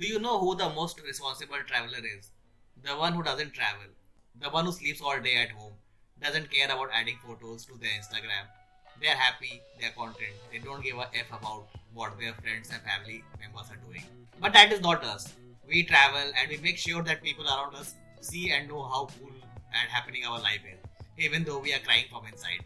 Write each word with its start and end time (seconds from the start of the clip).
Do 0.00 0.06
you 0.06 0.18
know 0.18 0.38
who 0.38 0.56
the 0.56 0.70
most 0.70 0.98
responsible 1.02 1.58
traveler 1.66 1.98
is? 1.98 2.30
The 2.82 2.96
one 2.96 3.12
who 3.12 3.22
doesn't 3.22 3.52
travel. 3.52 3.84
The 4.40 4.48
one 4.48 4.64
who 4.64 4.72
sleeps 4.72 5.02
all 5.02 5.20
day 5.20 5.36
at 5.36 5.50
home. 5.50 5.74
Doesn't 6.22 6.50
care 6.50 6.64
about 6.74 6.88
adding 6.90 7.18
photos 7.22 7.66
to 7.66 7.76
their 7.76 7.90
Instagram. 7.90 8.48
They're 8.98 9.14
happy, 9.14 9.60
they're 9.78 9.90
content. 9.90 10.32
They 10.50 10.56
don't 10.56 10.82
give 10.82 10.96
a 10.96 11.10
F 11.14 11.28
about 11.28 11.66
what 11.92 12.18
their 12.18 12.32
friends 12.32 12.70
and 12.72 12.80
family 12.80 13.22
members 13.38 13.66
are 13.70 13.76
doing. 13.86 14.02
But 14.40 14.54
that 14.54 14.72
is 14.72 14.80
not 14.80 15.04
us. 15.04 15.34
We 15.68 15.82
travel 15.82 16.32
and 16.40 16.48
we 16.48 16.56
make 16.56 16.78
sure 16.78 17.02
that 17.02 17.22
people 17.22 17.44
around 17.44 17.74
us 17.74 17.94
see 18.22 18.52
and 18.52 18.68
know 18.68 18.82
how 18.82 19.06
cool 19.20 19.34
and 19.34 19.90
happening 19.90 20.24
our 20.24 20.40
life 20.40 20.62
is, 20.64 20.80
even 21.18 21.44
though 21.44 21.58
we 21.58 21.74
are 21.74 21.78
crying 21.80 22.06
from 22.10 22.24
inside. 22.24 22.64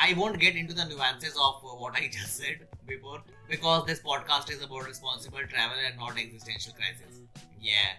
I 0.00 0.14
won't 0.14 0.38
get 0.38 0.54
into 0.54 0.74
the 0.74 0.84
nuances 0.84 1.34
of 1.34 1.56
uh, 1.64 1.74
what 1.76 1.94
I 1.94 2.08
just 2.12 2.36
said 2.36 2.68
before 2.86 3.20
because 3.50 3.84
this 3.84 4.00
podcast 4.00 4.50
is 4.50 4.62
about 4.62 4.86
responsible 4.86 5.40
travel 5.48 5.76
and 5.84 5.98
not 5.98 6.16
existential 6.16 6.72
crisis. 6.72 7.20
Yeah. 7.60 7.98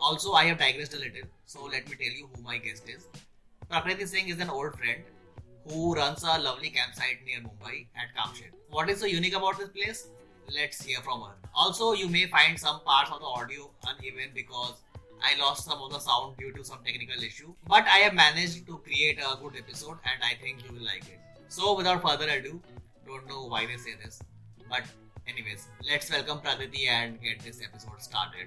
Also, 0.00 0.32
I 0.32 0.44
have 0.44 0.58
digressed 0.58 0.94
a 0.94 0.98
little, 0.98 1.28
so 1.46 1.64
let 1.64 1.88
me 1.88 1.94
tell 1.96 2.12
you 2.12 2.28
who 2.34 2.42
my 2.42 2.58
guest 2.58 2.88
is. 2.88 3.06
Prakriti 3.70 4.06
Singh 4.06 4.28
is 4.28 4.40
an 4.40 4.50
old 4.50 4.74
friend 4.74 5.02
who 5.68 5.94
runs 5.94 6.24
a 6.24 6.38
lovely 6.38 6.70
campsite 6.70 7.18
near 7.24 7.40
Mumbai 7.40 7.86
at 7.96 8.14
Kamshet. 8.16 8.52
What 8.68 8.90
is 8.90 8.98
so 9.00 9.06
unique 9.06 9.36
about 9.36 9.58
this 9.58 9.68
place? 9.68 10.08
Let's 10.52 10.84
hear 10.84 11.00
from 11.00 11.22
her. 11.22 11.34
Also, 11.54 11.92
you 11.92 12.08
may 12.08 12.26
find 12.26 12.58
some 12.58 12.80
parts 12.80 13.10
of 13.12 13.20
the 13.20 13.26
audio 13.26 13.70
uneven 13.86 14.30
because 14.34 14.74
I 15.26 15.36
lost 15.40 15.64
some 15.64 15.82
of 15.82 15.90
the 15.90 15.98
sound 15.98 16.36
due 16.36 16.52
to 16.52 16.64
some 16.64 16.78
technical 16.84 17.20
issue, 17.20 17.52
but 17.66 17.84
I 17.84 17.98
have 18.06 18.14
managed 18.14 18.64
to 18.66 18.78
create 18.78 19.18
a 19.18 19.36
good 19.42 19.56
episode 19.58 19.98
and 20.10 20.22
I 20.22 20.34
think 20.40 20.64
you 20.64 20.72
will 20.72 20.84
like 20.84 21.02
it. 21.08 21.18
So, 21.48 21.76
without 21.76 22.00
further 22.00 22.28
ado, 22.30 22.60
don't 23.04 23.26
know 23.28 23.46
why 23.46 23.66
they 23.66 23.76
say 23.76 23.94
this, 24.02 24.22
but 24.70 24.84
anyways, 25.26 25.66
let's 25.88 26.12
welcome 26.12 26.40
Prakriti 26.42 26.86
and 26.86 27.20
get 27.20 27.40
this 27.40 27.60
episode 27.60 28.00
started. 28.00 28.46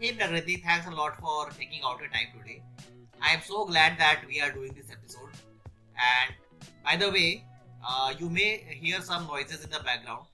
Hey 0.00 0.10
Prakriti, 0.12 0.56
thanks 0.56 0.88
a 0.88 0.90
lot 0.90 1.20
for 1.20 1.48
taking 1.50 1.82
out 1.84 2.00
your 2.00 2.08
time 2.08 2.34
today. 2.36 2.60
I 3.22 3.34
am 3.34 3.40
so 3.46 3.64
glad 3.64 3.96
that 3.98 4.22
we 4.26 4.40
are 4.40 4.50
doing 4.50 4.74
this 4.74 4.90
episode. 4.90 5.30
And 5.94 6.34
by 6.82 6.96
the 6.96 7.12
way, 7.12 7.44
uh, 7.88 8.12
you 8.18 8.28
may 8.28 8.64
hear 8.82 9.00
some 9.02 9.28
noises 9.28 9.62
in 9.62 9.70
the 9.70 9.78
background 9.80 10.26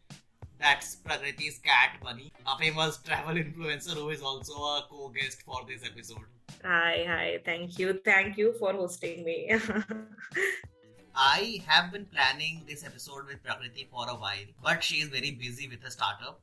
that's 0.60 0.96
Prakriti's 0.96 1.58
cat 1.58 1.96
Bunny, 2.02 2.32
a 2.46 2.58
famous 2.58 2.98
travel 2.98 3.34
influencer 3.34 3.94
who 3.94 4.10
is 4.10 4.22
also 4.22 4.52
a 4.52 4.86
co-guest 4.90 5.42
for 5.42 5.62
this 5.66 5.84
episode. 5.84 6.26
Hi, 6.62 7.04
hi. 7.08 7.38
Thank 7.44 7.78
you. 7.78 8.00
Thank 8.04 8.36
you 8.36 8.52
for 8.58 8.72
hosting 8.72 9.24
me. 9.24 9.50
I 11.16 11.62
have 11.66 11.92
been 11.92 12.06
planning 12.06 12.62
this 12.68 12.84
episode 12.84 13.26
with 13.26 13.42
Prakriti 13.42 13.88
for 13.90 14.08
a 14.08 14.14
while, 14.14 14.46
but 14.62 14.84
she 14.84 14.96
is 14.96 15.08
very 15.08 15.30
busy 15.32 15.66
with 15.68 15.82
a 15.84 15.90
startup. 15.90 16.40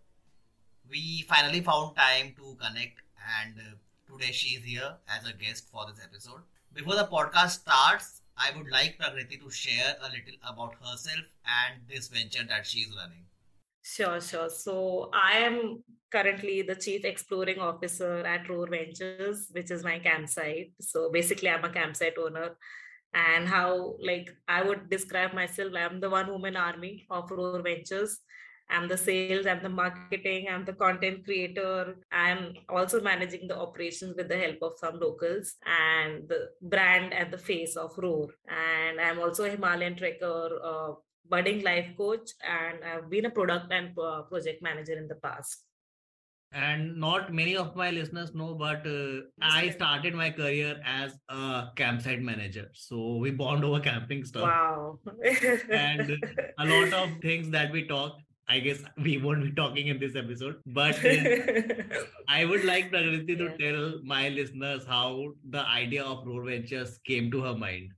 We 0.89 1.23
finally 1.29 1.61
found 1.61 1.95
time 1.95 2.33
to 2.37 2.57
connect, 2.59 3.01
and 3.41 3.55
uh, 3.57 4.11
today 4.11 4.31
she 4.31 4.55
is 4.55 4.63
here 4.63 4.95
as 5.07 5.27
a 5.27 5.33
guest 5.33 5.69
for 5.71 5.85
this 5.87 6.03
episode. 6.03 6.41
Before 6.73 6.95
the 6.95 7.05
podcast 7.05 7.61
starts, 7.61 8.21
I 8.35 8.51
would 8.57 8.69
like 8.71 8.97
Prakriti 8.97 9.37
to 9.37 9.49
share 9.51 9.95
a 10.01 10.05
little 10.05 10.39
about 10.47 10.75
herself 10.75 11.25
and 11.45 11.81
this 11.87 12.07
venture 12.07 12.45
that 12.47 12.65
she 12.65 12.79
is 12.79 12.95
running. 12.95 13.26
Sure, 13.93 14.19
sure. 14.19 14.49
So 14.49 15.09
I 15.13 15.37
am 15.49 15.83
currently 16.11 16.61
the 16.61 16.75
chief 16.75 17.05
exploring 17.05 17.59
officer 17.59 18.19
at 18.33 18.49
Roar 18.49 18.67
Ventures, 18.69 19.47
which 19.51 19.71
is 19.71 19.83
my 19.83 19.97
campsite. 19.99 20.73
So 20.81 21.09
basically, 21.11 21.49
I'm 21.49 21.63
a 21.63 21.69
campsite 21.69 22.17
owner. 22.17 22.57
And 23.13 23.47
how, 23.47 23.95
like, 24.03 24.29
I 24.47 24.61
would 24.61 24.89
describe 24.89 25.33
myself, 25.33 25.73
I'm 25.75 26.01
the 26.01 26.09
one 26.09 26.27
woman 26.29 26.57
army 26.57 27.07
of 27.09 27.31
Roar 27.31 27.61
Ventures. 27.61 28.19
I'm 28.69 28.89
the 28.89 28.97
sales, 28.97 29.45
I'm 29.45 29.63
the 29.63 29.69
marketing, 29.69 30.47
I'm 30.51 30.65
the 30.65 30.73
content 30.73 31.23
creator. 31.23 31.95
I'm 32.11 32.55
also 32.67 32.99
managing 32.99 33.47
the 33.47 33.57
operations 33.57 34.15
with 34.17 34.27
the 34.27 34.37
help 34.37 34.57
of 34.61 34.73
some 34.77 34.99
locals 34.99 35.55
and 35.65 36.27
the 36.27 36.49
brand 36.61 37.13
and 37.13 37.31
the 37.31 37.37
face 37.37 37.77
of 37.77 37.97
Roar. 37.97 38.27
And 38.49 38.99
I'm 38.99 39.19
also 39.19 39.45
a 39.45 39.49
Himalayan 39.51 39.95
trekker, 39.95 40.49
uh, 40.61 40.93
budding 41.29 41.63
life 41.63 41.87
coach 41.97 42.31
and 42.47 42.83
I've 42.83 43.09
been 43.09 43.25
a 43.25 43.29
product 43.29 43.71
and 43.71 43.97
uh, 43.97 44.23
project 44.23 44.61
manager 44.61 44.97
in 44.97 45.07
the 45.07 45.15
past. 45.15 45.63
And 46.53 46.97
not 46.97 47.33
many 47.33 47.57
of 47.57 47.75
my 47.75 47.91
listeners 47.91 48.33
know, 48.33 48.55
but 48.55 48.87
uh, 48.87 49.21
I 49.41 49.69
started 49.71 50.15
my 50.15 50.29
career 50.29 50.79
as 50.85 51.13
a 51.27 51.65
campsite 51.75 52.21
manager. 52.21 52.69
So 52.73 53.17
we 53.17 53.31
bond 53.31 53.65
over 53.65 53.81
camping 53.81 54.23
stuff. 54.23 54.43
Wow. 54.43 54.99
and 55.69 56.17
a 56.57 56.65
lot 56.65 56.93
of 56.93 57.09
things 57.21 57.49
that 57.49 57.71
we 57.71 57.85
talk, 57.85 58.17
I 58.47 58.59
guess 58.59 58.81
we 58.97 59.17
won't 59.17 59.43
be 59.43 59.51
talking 59.51 59.87
in 59.87 59.99
this 59.99 60.15
episode. 60.15 60.55
But 60.65 60.97
I 62.29 62.45
would 62.45 62.63
like 62.63 62.91
Prakriti 62.91 63.33
yeah. 63.33 63.49
to 63.49 63.57
tell 63.57 63.99
my 64.05 64.29
listeners 64.29 64.85
how 64.87 65.33
the 65.49 65.67
idea 65.67 66.05
of 66.05 66.25
Roar 66.25 66.45
Ventures 66.45 66.97
came 67.05 67.29
to 67.31 67.41
her 67.41 67.55
mind. 67.55 67.91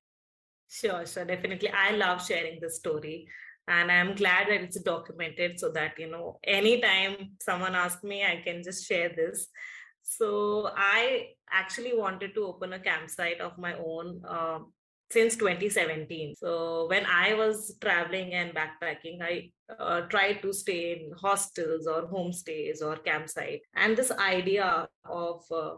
Sure, 0.70 1.06
sure, 1.06 1.26
definitely. 1.26 1.70
I 1.72 1.92
love 1.92 2.26
sharing 2.26 2.60
this 2.60 2.78
story. 2.78 3.28
And 3.68 3.92
I'm 3.92 4.16
glad 4.16 4.48
that 4.48 4.62
it's 4.62 4.80
documented 4.82 5.60
so 5.60 5.72
that, 5.72 5.94
you 6.00 6.10
know, 6.10 6.40
anytime 6.44 7.32
someone 7.42 7.76
asks 7.76 8.04
me, 8.04 8.24
I 8.24 8.42
can 8.44 8.64
just 8.64 8.88
share 8.88 9.10
this. 9.16 9.48
So 10.02 10.72
I 10.76 11.30
actually 11.52 11.96
wanted 11.96 12.34
to 12.36 12.46
open 12.46 12.74
a 12.74 12.80
campsite 12.80 13.42
of 13.42 13.58
my 13.60 13.76
own 13.76 14.22
uh, 14.28 14.60
since 15.12 15.36
2017. 15.36 16.36
So 16.36 16.88
when 16.88 17.06
I 17.06 17.36
was 17.36 17.76
traveling 17.80 18.34
and 18.34 18.56
backpacking, 18.56 19.22
I 19.22 19.52
uh, 19.78 20.02
tried 20.02 20.42
to 20.42 20.54
stay 20.54 20.94
in 20.94 21.12
hostels 21.20 21.86
or 21.86 22.08
homestays 22.08 22.82
or 22.82 22.96
campsite. 22.98 23.62
And 23.76 23.96
this 23.96 24.12
idea 24.12 24.88
of 25.06 25.44
uh, 25.52 25.76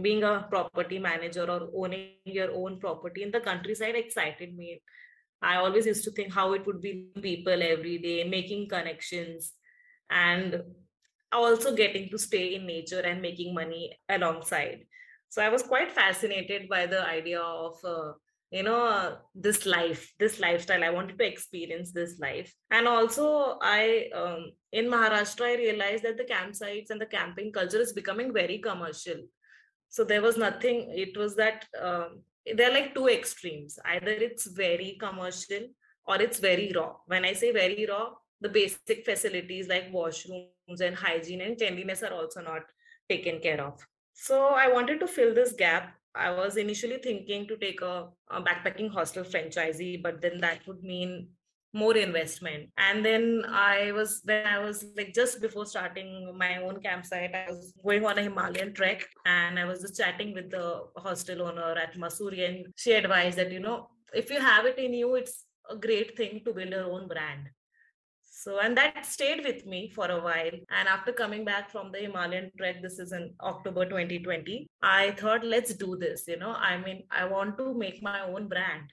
being 0.00 0.22
a 0.22 0.46
property 0.48 0.98
manager 0.98 1.44
or 1.44 1.68
owning 1.74 2.12
your 2.24 2.50
own 2.52 2.78
property 2.80 3.22
in 3.22 3.30
the 3.30 3.40
countryside 3.40 3.94
excited 3.94 4.56
me. 4.56 4.80
I 5.42 5.56
always 5.56 5.86
used 5.86 6.04
to 6.04 6.12
think 6.12 6.32
how 6.32 6.52
it 6.52 6.64
would 6.66 6.80
be 6.80 7.10
people 7.20 7.62
every 7.62 7.98
day 7.98 8.24
making 8.24 8.68
connections 8.68 9.52
and 10.10 10.62
also 11.32 11.74
getting 11.74 12.08
to 12.10 12.18
stay 12.18 12.54
in 12.54 12.66
nature 12.66 13.00
and 13.00 13.20
making 13.20 13.54
money 13.54 13.98
alongside. 14.08 14.84
So 15.28 15.42
i 15.42 15.48
was 15.48 15.62
quite 15.62 15.92
fascinated 15.92 16.68
by 16.68 16.86
the 16.86 17.02
idea 17.08 17.40
of 17.40 17.76
uh, 17.84 18.12
you 18.50 18.62
know 18.62 18.86
uh, 18.86 19.16
this 19.34 19.66
life 19.66 20.12
this 20.18 20.38
lifestyle. 20.40 20.84
I 20.84 20.90
wanted 20.90 21.18
to 21.18 21.26
experience 21.26 21.92
this 21.92 22.18
life. 22.20 22.54
And 22.70 22.86
also 22.86 23.58
i 23.60 24.08
um, 24.14 24.52
in 24.72 24.86
maharashtra 24.86 25.52
i 25.52 25.56
realized 25.56 26.04
that 26.04 26.18
the 26.18 26.32
campsites 26.32 26.90
and 26.90 27.00
the 27.00 27.06
camping 27.06 27.52
culture 27.52 27.80
is 27.80 27.92
becoming 27.92 28.32
very 28.32 28.58
commercial 28.58 29.22
so 29.92 30.04
there 30.04 30.22
was 30.22 30.38
nothing 30.38 30.76
it 31.04 31.18
was 31.18 31.36
that 31.36 31.66
um, 31.78 32.22
they're 32.56 32.72
like 32.72 32.94
two 32.94 33.08
extremes. 33.08 33.78
Either 33.84 34.10
it's 34.26 34.46
very 34.46 34.96
commercial 34.98 35.66
or 36.06 36.16
it's 36.20 36.38
very 36.40 36.72
raw. 36.74 36.94
When 37.06 37.26
i 37.26 37.34
say 37.34 37.52
very 37.52 37.86
raw 37.88 38.06
the 38.40 38.48
basic 38.48 39.04
facilities 39.04 39.68
like 39.68 39.92
washrooms 39.92 40.80
and 40.80 40.96
hygiene 40.96 41.42
and 41.42 41.58
cleanliness 41.58 42.02
are 42.02 42.14
also 42.14 42.40
not 42.40 42.62
taken 43.10 43.38
care 43.40 43.60
of. 43.60 43.86
So 44.14 44.46
i 44.62 44.66
wanted 44.72 44.98
to 45.00 45.06
fill 45.06 45.34
this 45.34 45.52
gap. 45.52 45.92
I 46.14 46.30
was 46.30 46.56
initially 46.56 46.98
thinking 47.02 47.46
to 47.48 47.56
take 47.58 47.82
a, 47.82 48.08
a 48.30 48.42
backpacking 48.42 48.90
hostel 48.90 49.24
franchisee 49.24 50.02
but 50.02 50.22
then 50.22 50.40
that 50.40 50.66
would 50.66 50.82
mean 50.82 51.28
more 51.72 51.96
investment. 51.96 52.68
And 52.76 53.04
then 53.04 53.44
i 53.48 53.92
was 53.92 54.20
when 54.24 54.46
i 54.46 54.58
was 54.58 54.84
like 54.96 55.12
just 55.14 55.40
before 55.40 55.66
starting 55.66 56.36
my 56.36 56.56
own 56.62 56.80
campsite 56.80 57.34
i 57.34 57.46
was 57.48 57.72
going 57.84 58.04
on 58.04 58.18
a 58.18 58.22
himalayan 58.22 58.72
trek 58.74 59.06
and 59.26 59.58
i 59.58 59.64
was 59.64 59.80
just 59.80 59.96
chatting 59.96 60.34
with 60.34 60.50
the 60.50 60.82
hostel 60.96 61.42
owner 61.42 61.72
at 61.84 61.94
Mussoorie 61.94 62.48
and 62.48 62.66
she 62.76 62.92
advised 62.92 63.38
that 63.38 63.50
you 63.52 63.60
know 63.60 63.88
if 64.14 64.30
you 64.30 64.40
have 64.40 64.66
it 64.66 64.78
in 64.78 64.92
you 64.92 65.14
it's 65.14 65.44
a 65.70 65.76
great 65.76 66.16
thing 66.16 66.40
to 66.44 66.52
build 66.52 66.70
your 66.70 66.90
own 66.92 67.08
brand. 67.08 67.48
So 68.22 68.58
and 68.58 68.76
that 68.76 69.06
stayed 69.06 69.44
with 69.44 69.66
me 69.66 69.88
for 69.94 70.06
a 70.10 70.20
while. 70.20 70.56
And 70.70 70.88
after 70.88 71.12
coming 71.12 71.44
back 71.44 71.70
from 71.70 71.92
the 71.92 71.98
himalayan 71.98 72.50
trek 72.58 72.82
this 72.82 72.98
is 72.98 73.12
in 73.12 73.32
october 73.40 73.84
2020 73.84 74.66
i 74.82 75.12
thought 75.12 75.44
let's 75.44 75.74
do 75.74 75.96
this 75.96 76.26
you 76.28 76.38
know? 76.38 76.52
I 76.52 76.76
mean 76.78 77.04
i 77.10 77.24
want 77.24 77.56
to 77.58 77.72
make 77.74 78.02
my 78.02 78.20
own 78.22 78.48
brand 78.48 78.92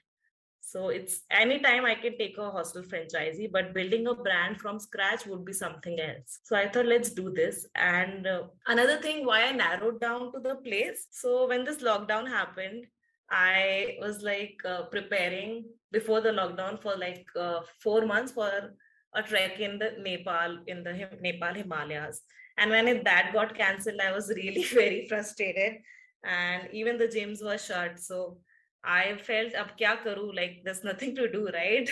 so 0.70 0.88
it's 0.90 1.22
anytime 1.32 1.84
I 1.84 1.96
can 1.96 2.16
take 2.16 2.38
a 2.38 2.48
hostel 2.48 2.84
franchisee, 2.84 3.50
but 3.50 3.74
building 3.74 4.06
a 4.06 4.14
brand 4.14 4.60
from 4.60 4.78
scratch 4.78 5.26
would 5.26 5.44
be 5.44 5.52
something 5.52 5.98
else. 5.98 6.38
So 6.44 6.54
I 6.54 6.68
thought, 6.68 6.86
let's 6.86 7.10
do 7.10 7.32
this. 7.32 7.66
And 7.74 8.24
uh, 8.24 8.42
another 8.68 8.98
thing, 8.98 9.26
why 9.26 9.46
I 9.46 9.50
narrowed 9.50 10.00
down 10.00 10.32
to 10.32 10.38
the 10.38 10.54
place. 10.66 11.08
So 11.10 11.48
when 11.48 11.64
this 11.64 11.82
lockdown 11.82 12.28
happened, 12.28 12.86
I 13.32 13.96
was 14.00 14.22
like 14.22 14.60
uh, 14.64 14.82
preparing 14.82 15.64
before 15.90 16.20
the 16.20 16.30
lockdown 16.30 16.80
for 16.80 16.96
like 16.96 17.26
uh, 17.34 17.62
four 17.82 18.06
months 18.06 18.30
for 18.30 18.76
a 19.16 19.22
trek 19.24 19.58
in 19.58 19.76
the 19.76 19.94
Nepal, 19.98 20.58
in 20.68 20.84
the 20.84 20.92
Nepal 21.20 21.52
Himalayas. 21.52 22.22
And 22.58 22.70
when 22.70 22.86
it, 22.86 23.04
that 23.06 23.32
got 23.32 23.56
cancelled, 23.56 23.98
I 24.00 24.12
was 24.12 24.28
really 24.36 24.62
very 24.62 25.08
frustrated. 25.08 25.78
And 26.22 26.68
even 26.72 26.96
the 26.96 27.08
gyms 27.08 27.42
were 27.42 27.58
shut. 27.58 27.98
So 27.98 28.38
I 28.84 29.16
felt 29.16 29.54
ab 29.54 29.76
kya 29.78 30.02
karu 30.04 30.34
like 30.34 30.62
there's 30.64 30.84
nothing 30.84 31.14
to 31.16 31.30
do 31.30 31.48
right? 31.54 31.90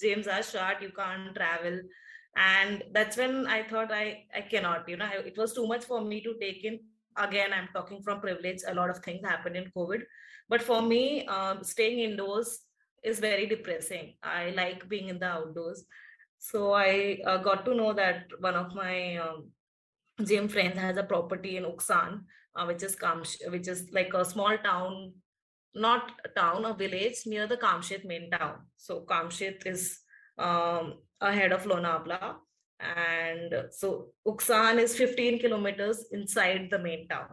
James 0.00 0.26
are 0.26 0.42
short 0.42 0.82
you 0.82 0.90
can't 0.90 1.34
travel. 1.34 1.80
And 2.36 2.82
that's 2.92 3.16
when 3.16 3.46
i 3.46 3.62
thought 3.62 3.90
i 3.90 4.24
i 4.34 4.42
cannot 4.42 4.88
you 4.88 4.96
know 4.98 5.08
it 5.30 5.38
was 5.38 5.54
too 5.54 5.66
much 5.66 5.84
for 5.84 6.02
me 6.02 6.20
to 6.22 6.34
take 6.40 6.64
in. 6.64 6.78
Again 7.16 7.52
i'm 7.52 7.68
talking 7.72 8.02
from 8.02 8.20
privilege 8.20 8.60
a 8.68 8.74
lot 8.74 8.90
of 8.90 8.98
things 8.98 9.26
happened 9.26 9.56
in 9.56 9.72
covid. 9.76 10.02
But 10.48 10.62
for 10.62 10.82
me 10.82 11.26
um, 11.26 11.64
staying 11.64 11.98
indoors 12.00 12.60
is 13.02 13.20
very 13.20 13.46
depressing. 13.46 14.14
I 14.22 14.50
like 14.50 14.88
being 14.88 15.08
in 15.08 15.18
the 15.18 15.26
outdoors. 15.26 15.84
So 16.38 16.72
i 16.72 17.18
uh, 17.26 17.38
got 17.38 17.64
to 17.64 17.74
know 17.74 17.92
that 17.94 18.26
one 18.40 18.54
of 18.54 18.74
my 18.74 19.16
um, 19.16 19.50
gym 20.24 20.48
friends 20.48 20.78
has 20.78 20.96
a 20.98 21.02
property 21.02 21.56
in 21.56 21.64
uksan 21.64 22.20
uh, 22.56 22.64
which 22.64 22.82
is 22.82 22.96
Kamsh, 22.96 23.36
which 23.50 23.68
is 23.68 23.88
like 23.92 24.12
a 24.14 24.24
small 24.24 24.56
town 24.58 25.12
not 25.76 26.12
a 26.24 26.28
town 26.40 26.64
a 26.64 26.74
village 26.74 27.18
near 27.26 27.46
the 27.46 27.56
kamshet 27.56 28.04
main 28.04 28.30
town 28.30 28.56
so 28.76 29.00
kamshet 29.10 29.66
is 29.66 30.00
um, 30.38 30.94
ahead 31.20 31.52
of 31.52 31.64
Lonavala. 31.64 32.36
And 32.78 33.68
so 33.70 34.08
Uksan 34.26 34.78
is 34.78 34.96
15 34.96 35.38
kilometers 35.38 36.06
inside 36.12 36.68
the 36.70 36.78
main 36.78 37.08
town. 37.08 37.28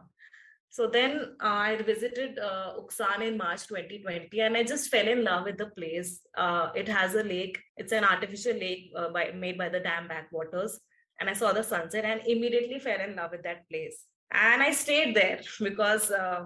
So 0.69 0.87
then 0.87 1.35
I 1.39 1.75
visited 1.75 2.39
uh, 2.39 2.73
Uksan 2.79 3.21
in 3.21 3.37
March 3.37 3.67
2020 3.67 4.39
and 4.39 4.57
I 4.57 4.63
just 4.63 4.89
fell 4.89 5.07
in 5.07 5.23
love 5.23 5.43
with 5.43 5.57
the 5.57 5.67
place. 5.67 6.21
Uh, 6.35 6.69
it 6.75 6.87
has 6.87 7.13
a 7.13 7.23
lake, 7.23 7.59
it's 7.77 7.91
an 7.91 8.03
artificial 8.03 8.53
lake 8.53 8.91
uh, 8.97 9.09
by, 9.09 9.31
made 9.35 9.57
by 9.57 9.69
the 9.69 9.79
dam 9.79 10.07
backwaters. 10.07 10.79
And 11.19 11.29
I 11.29 11.33
saw 11.33 11.53
the 11.53 11.63
sunset 11.63 12.05
and 12.05 12.21
immediately 12.25 12.79
fell 12.79 12.99
in 12.99 13.15
love 13.15 13.31
with 13.31 13.43
that 13.43 13.69
place. 13.69 14.05
And 14.31 14.63
I 14.63 14.71
stayed 14.71 15.15
there 15.15 15.41
because 15.59 16.09
uh, 16.09 16.45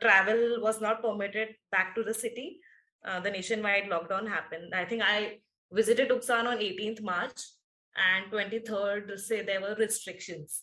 travel 0.00 0.60
was 0.60 0.80
not 0.80 1.02
permitted 1.02 1.54
back 1.70 1.94
to 1.94 2.02
the 2.02 2.14
city. 2.14 2.60
Uh, 3.04 3.20
the 3.20 3.30
nationwide 3.30 3.84
lockdown 3.84 4.28
happened. 4.28 4.74
I 4.74 4.84
think 4.84 5.02
I 5.02 5.38
visited 5.70 6.10
Uksan 6.10 6.46
on 6.46 6.58
18th 6.58 7.02
March 7.02 7.40
and 7.96 8.30
23rd, 8.32 9.18
say 9.18 9.42
there 9.42 9.60
were 9.60 9.74
restrictions. 9.78 10.62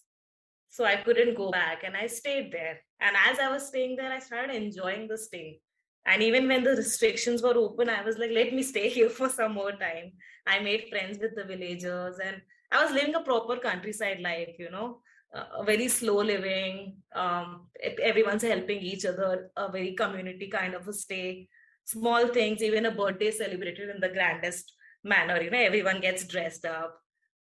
So 0.70 0.86
I 0.86 0.96
couldn't 0.96 1.36
go 1.36 1.52
back 1.52 1.84
and 1.84 1.96
I 1.96 2.08
stayed 2.08 2.52
there. 2.52 2.80
And 3.00 3.16
as 3.30 3.40
I 3.40 3.52
was 3.52 3.68
staying 3.68 3.96
there, 3.96 4.12
I 4.12 4.20
started 4.20 4.56
enjoying 4.56 5.08
the 5.08 5.18
stay. 5.18 5.60
And 6.06 6.22
even 6.22 6.48
when 6.48 6.64
the 6.64 6.72
restrictions 6.72 7.42
were 7.42 7.56
open, 7.56 7.90
I 7.90 8.04
was 8.04 8.18
like, 8.18 8.32
let 8.32 8.54
me 8.54 8.64
stay 8.64 8.90
here 8.98 9.10
for 9.10 9.30
some 9.30 9.54
more 9.54 9.72
time. 9.72 10.14
I 10.48 10.60
made 10.60 10.90
friends 10.90 11.20
with 11.20 11.36
the 11.36 11.44
villagers 11.46 12.18
and 12.20 12.42
I 12.72 12.84
was 12.84 12.94
living 12.94 13.16
a 13.16 13.22
proper 13.22 13.58
countryside 13.58 14.20
life, 14.22 14.56
you 14.58 14.72
know, 14.72 15.02
a 15.34 15.64
very 15.64 15.88
slow 15.88 16.22
living. 16.22 16.98
Um, 17.16 17.68
everyone's 18.02 18.44
helping 18.44 18.80
each 18.80 19.06
other, 19.06 19.52
a 19.58 19.72
very 19.72 19.94
community 19.94 20.48
kind 20.48 20.76
of 20.76 20.88
a 20.88 20.94
stay. 20.94 21.48
Small 21.86 22.28
things, 22.28 22.62
even 22.62 22.86
a 22.86 22.92
birthday 22.92 23.32
celebrated 23.32 23.90
in 23.90 24.00
the 24.00 24.10
grandest 24.10 24.74
manner 25.04 25.42
you 25.42 25.52
know 25.52 25.60
everyone 25.60 26.00
gets 26.00 26.26
dressed 26.26 26.66
up 26.66 26.98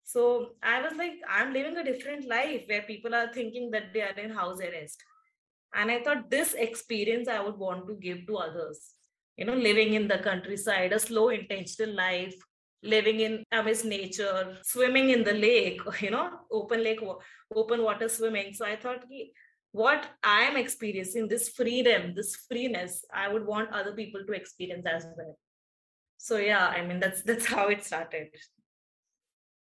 so 0.04 0.50
i 0.62 0.82
was 0.82 0.94
like 0.98 1.14
i'm 1.30 1.54
living 1.54 1.78
a 1.78 1.84
different 1.84 2.28
life 2.28 2.64
where 2.68 2.84
people 2.84 3.16
are 3.16 3.34
thinking 3.34 3.72
that 3.72 3.94
they 3.94 4.02
are 4.02 4.18
in 4.24 4.30
house 4.30 4.60
arrest 4.60 5.04
and 5.74 5.90
i 5.90 6.02
thought 6.02 6.30
this 6.30 6.54
experience 6.54 7.28
i 7.28 7.40
would 7.40 7.58
want 7.58 7.88
to 7.88 7.96
give 7.96 8.26
to 8.28 8.38
others 8.38 8.94
you 9.38 9.46
know 9.46 9.56
living 9.56 9.94
in 9.96 10.08
the 10.08 10.20
countryside 10.20 10.94
a 10.94 11.00
slow 11.00 11.30
intentional 11.30 11.96
life 11.96 12.36
living 12.84 13.20
in 13.22 13.44
amidst 13.52 13.86
nature 13.86 14.56
swimming 14.64 15.10
in 15.10 15.24
the 15.24 15.34
lake 15.34 15.82
you 16.02 16.12
know 16.12 16.30
open 16.52 16.84
lake 16.84 17.00
open 17.56 17.84
water 17.84 18.10
swimming. 18.10 18.54
So 18.54 18.66
i 18.66 18.76
thought 18.76 19.04
what 19.72 20.08
i 20.24 20.42
am 20.42 20.58
experiencing 20.58 21.28
this 21.28 21.50
freedom 21.50 22.14
this 22.16 22.36
freeness 22.36 23.04
i 23.14 23.28
would 23.28 23.46
want 23.46 23.72
other 23.72 23.94
people 23.94 24.22
to 24.26 24.34
experience 24.34 24.86
as 24.86 25.06
well. 25.18 25.38
So 26.18 26.38
yeah 26.38 26.68
i 26.68 26.86
mean 26.86 27.00
that's 27.00 27.24
that's 27.24 27.46
how 27.56 27.68
it 27.68 27.84
started. 27.84 28.28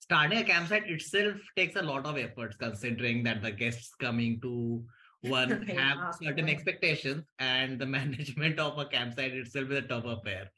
Starting 0.01 0.39
a 0.39 0.45
campsite 0.45 0.91
itself 0.91 1.37
takes 1.57 1.77
a 1.77 1.83
lot 1.83 2.07
of 2.07 2.19
efforts 2.19 2.57
considering 2.57 3.23
that 3.23 3.41
the 3.41 3.53
guests 3.53 3.95
coming 4.01 4.41
to 4.41 4.85
one 5.23 5.65
yeah. 5.69 5.95
have 5.95 6.15
certain 6.15 6.49
expectations 6.49 7.25
and 7.39 7.79
the 7.79 7.87
management 7.87 8.59
of 8.59 8.79
a 8.79 8.85
campsite 8.87 9.33
itself 9.33 9.71
is 9.71 9.79
a 9.79 9.83
tough 9.83 10.05
affair. 10.05 10.51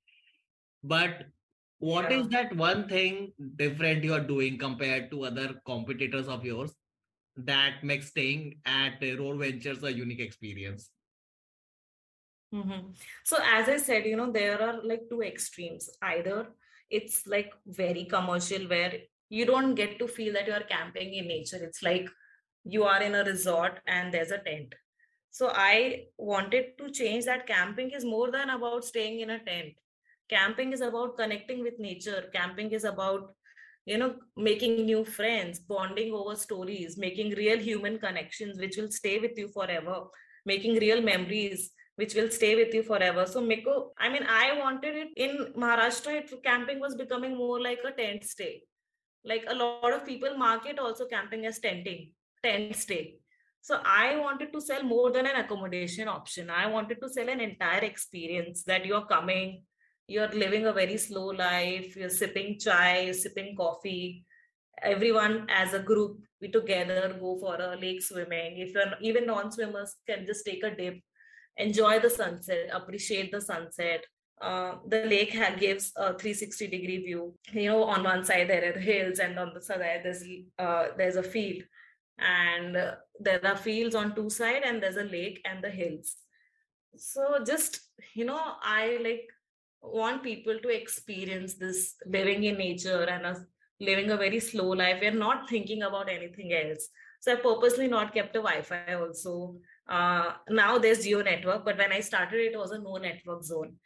But 0.82 1.26
what 1.90 2.10
yeah. 2.10 2.18
is 2.18 2.28
that 2.34 2.56
one 2.56 2.88
thing 2.88 3.32
different 3.62 4.04
you 4.08 4.14
are 4.16 4.26
doing 4.32 4.58
compared 4.64 5.10
to 5.10 5.24
other 5.30 5.48
competitors 5.66 6.28
of 6.28 6.44
yours 6.44 6.74
that 7.36 7.82
makes 7.82 8.08
staying 8.08 8.60
at 8.64 9.06
Roar 9.18 9.36
Ventures 9.36 9.82
a 9.82 9.92
unique 9.92 10.20
experience 10.20 10.90
Mm-hmm. 12.54 12.90
So, 13.24 13.38
as 13.42 13.68
I 13.68 13.78
said, 13.78 14.06
you 14.06 14.16
know, 14.16 14.30
there 14.30 14.60
are 14.62 14.80
like 14.84 15.02
two 15.10 15.22
extremes. 15.22 15.90
Either 16.02 16.46
it's 16.88 17.26
like 17.26 17.52
very 17.66 18.04
commercial 18.04 18.68
where 18.68 18.92
you 19.28 19.44
don't 19.46 19.74
get 19.74 19.98
to 19.98 20.06
feel 20.06 20.32
that 20.34 20.46
you 20.46 20.52
are 20.52 20.62
camping 20.62 21.14
in 21.14 21.26
nature. 21.26 21.58
It's 21.60 21.82
like 21.82 22.08
you 22.64 22.84
are 22.84 23.02
in 23.02 23.14
a 23.14 23.24
resort 23.24 23.80
and 23.86 24.14
there's 24.14 24.30
a 24.30 24.38
tent. 24.38 24.74
So, 25.30 25.50
I 25.52 26.04
wanted 26.16 26.78
to 26.78 26.90
change 26.90 27.24
that 27.24 27.46
camping 27.46 27.90
is 27.90 28.04
more 28.04 28.30
than 28.30 28.50
about 28.50 28.84
staying 28.84 29.20
in 29.20 29.30
a 29.30 29.38
tent. 29.40 29.74
Camping 30.28 30.72
is 30.72 30.80
about 30.80 31.16
connecting 31.16 31.62
with 31.62 31.78
nature. 31.78 32.24
Camping 32.32 32.70
is 32.72 32.84
about 32.84 33.34
you 33.86 33.98
know 33.98 34.14
making 34.36 34.86
new 34.86 35.04
friends 35.04 35.58
bonding 35.58 36.10
over 36.14 36.34
stories 36.34 36.96
making 36.96 37.32
real 37.32 37.58
human 37.58 37.98
connections 37.98 38.58
which 38.58 38.78
will 38.78 38.90
stay 38.90 39.18
with 39.18 39.36
you 39.36 39.46
forever 39.48 40.04
making 40.46 40.76
real 40.76 41.02
memories 41.02 41.70
which 41.96 42.14
will 42.14 42.30
stay 42.30 42.56
with 42.56 42.74
you 42.74 42.82
forever. 42.82 43.26
So 43.26 43.40
Miko, 43.40 43.92
I 43.98 44.08
mean, 44.08 44.24
I 44.28 44.58
wanted 44.58 44.96
it 44.96 45.08
in 45.16 45.52
Maharashtra. 45.56 46.22
It, 46.22 46.42
camping 46.42 46.80
was 46.80 46.94
becoming 46.94 47.36
more 47.36 47.60
like 47.60 47.80
a 47.86 47.92
tent 47.92 48.24
stay. 48.24 48.62
Like 49.24 49.44
a 49.48 49.54
lot 49.54 49.92
of 49.92 50.04
people 50.04 50.36
market 50.36 50.78
also 50.78 51.06
camping 51.06 51.46
as 51.46 51.58
tenting, 51.58 52.10
tent 52.42 52.76
stay. 52.76 53.16
So 53.62 53.80
I 53.84 54.16
wanted 54.16 54.52
to 54.52 54.60
sell 54.60 54.82
more 54.82 55.10
than 55.10 55.26
an 55.26 55.36
accommodation 55.36 56.08
option. 56.08 56.50
I 56.50 56.66
wanted 56.66 57.00
to 57.00 57.08
sell 57.08 57.28
an 57.28 57.40
entire 57.40 57.80
experience 57.80 58.64
that 58.64 58.84
you're 58.84 59.06
coming, 59.06 59.62
you're 60.06 60.28
living 60.28 60.66
a 60.66 60.72
very 60.72 60.96
slow 60.96 61.26
life, 61.26 61.96
you're 61.96 62.08
sipping 62.10 62.58
chai, 62.58 63.12
sipping 63.12 63.56
coffee. 63.56 64.24
Everyone 64.82 65.46
as 65.48 65.72
a 65.72 65.78
group, 65.78 66.18
we 66.40 66.48
together 66.48 67.16
go 67.18 67.38
for 67.38 67.56
a 67.60 67.76
lake 67.76 68.02
swimming. 68.02 68.58
If 68.58 68.74
you're 68.74 68.92
even 69.00 69.26
non-swimmers 69.26 69.96
can 70.06 70.26
just 70.26 70.44
take 70.44 70.62
a 70.64 70.74
dip 70.74 71.00
enjoy 71.56 72.00
the 72.00 72.10
sunset, 72.10 72.70
appreciate 72.72 73.30
the 73.30 73.40
sunset. 73.40 74.04
Uh, 74.40 74.76
the 74.88 75.04
lake 75.06 75.32
gives 75.58 75.92
a 75.96 76.18
360 76.18 76.66
degree 76.66 77.04
view. 77.04 77.34
You 77.52 77.70
know, 77.70 77.84
on 77.84 78.02
one 78.02 78.24
side 78.24 78.48
there 78.48 78.68
are 78.68 78.72
the 78.72 78.80
hills, 78.80 79.18
and 79.18 79.38
on 79.38 79.52
the 79.54 79.62
side 79.62 80.00
there's 80.02 80.24
uh, 80.58 80.88
there's 80.96 81.16
a 81.16 81.22
field, 81.22 81.62
and 82.18 82.76
uh, 82.76 82.94
there 83.20 83.44
are 83.46 83.56
fields 83.56 83.94
on 83.94 84.14
two 84.14 84.28
side, 84.28 84.62
and 84.64 84.82
there's 84.82 84.96
a 84.96 85.04
lake 85.04 85.40
and 85.44 85.62
the 85.62 85.70
hills. 85.70 86.16
So 86.96 87.44
just 87.46 87.80
you 88.14 88.24
know, 88.24 88.40
I 88.62 88.98
like 89.02 89.28
want 89.84 90.22
people 90.22 90.58
to 90.58 90.68
experience 90.68 91.54
this 91.54 91.94
living 92.06 92.44
in 92.44 92.58
nature 92.58 93.04
and 93.04 93.26
a, 93.26 93.46
living 93.80 94.10
a 94.10 94.16
very 94.16 94.40
slow 94.40 94.68
life. 94.68 94.98
We're 95.00 95.12
not 95.12 95.48
thinking 95.48 95.82
about 95.82 96.08
anything 96.08 96.52
else. 96.52 96.88
So 97.20 97.32
I 97.32 97.36
purposely 97.36 97.88
not 97.88 98.12
kept 98.12 98.36
a 98.36 98.40
Wi-Fi 98.40 98.94
also 98.94 99.56
uh, 99.88 100.32
now 100.48 100.78
there's 100.78 101.04
Jio 101.04 101.24
network, 101.24 101.64
but 101.64 101.78
when 101.78 101.92
I 101.92 102.00
started, 102.00 102.40
it 102.40 102.58
was 102.58 102.70
a 102.70 102.78
no 102.78 102.96
network 102.96 103.42
zone. 103.44 103.76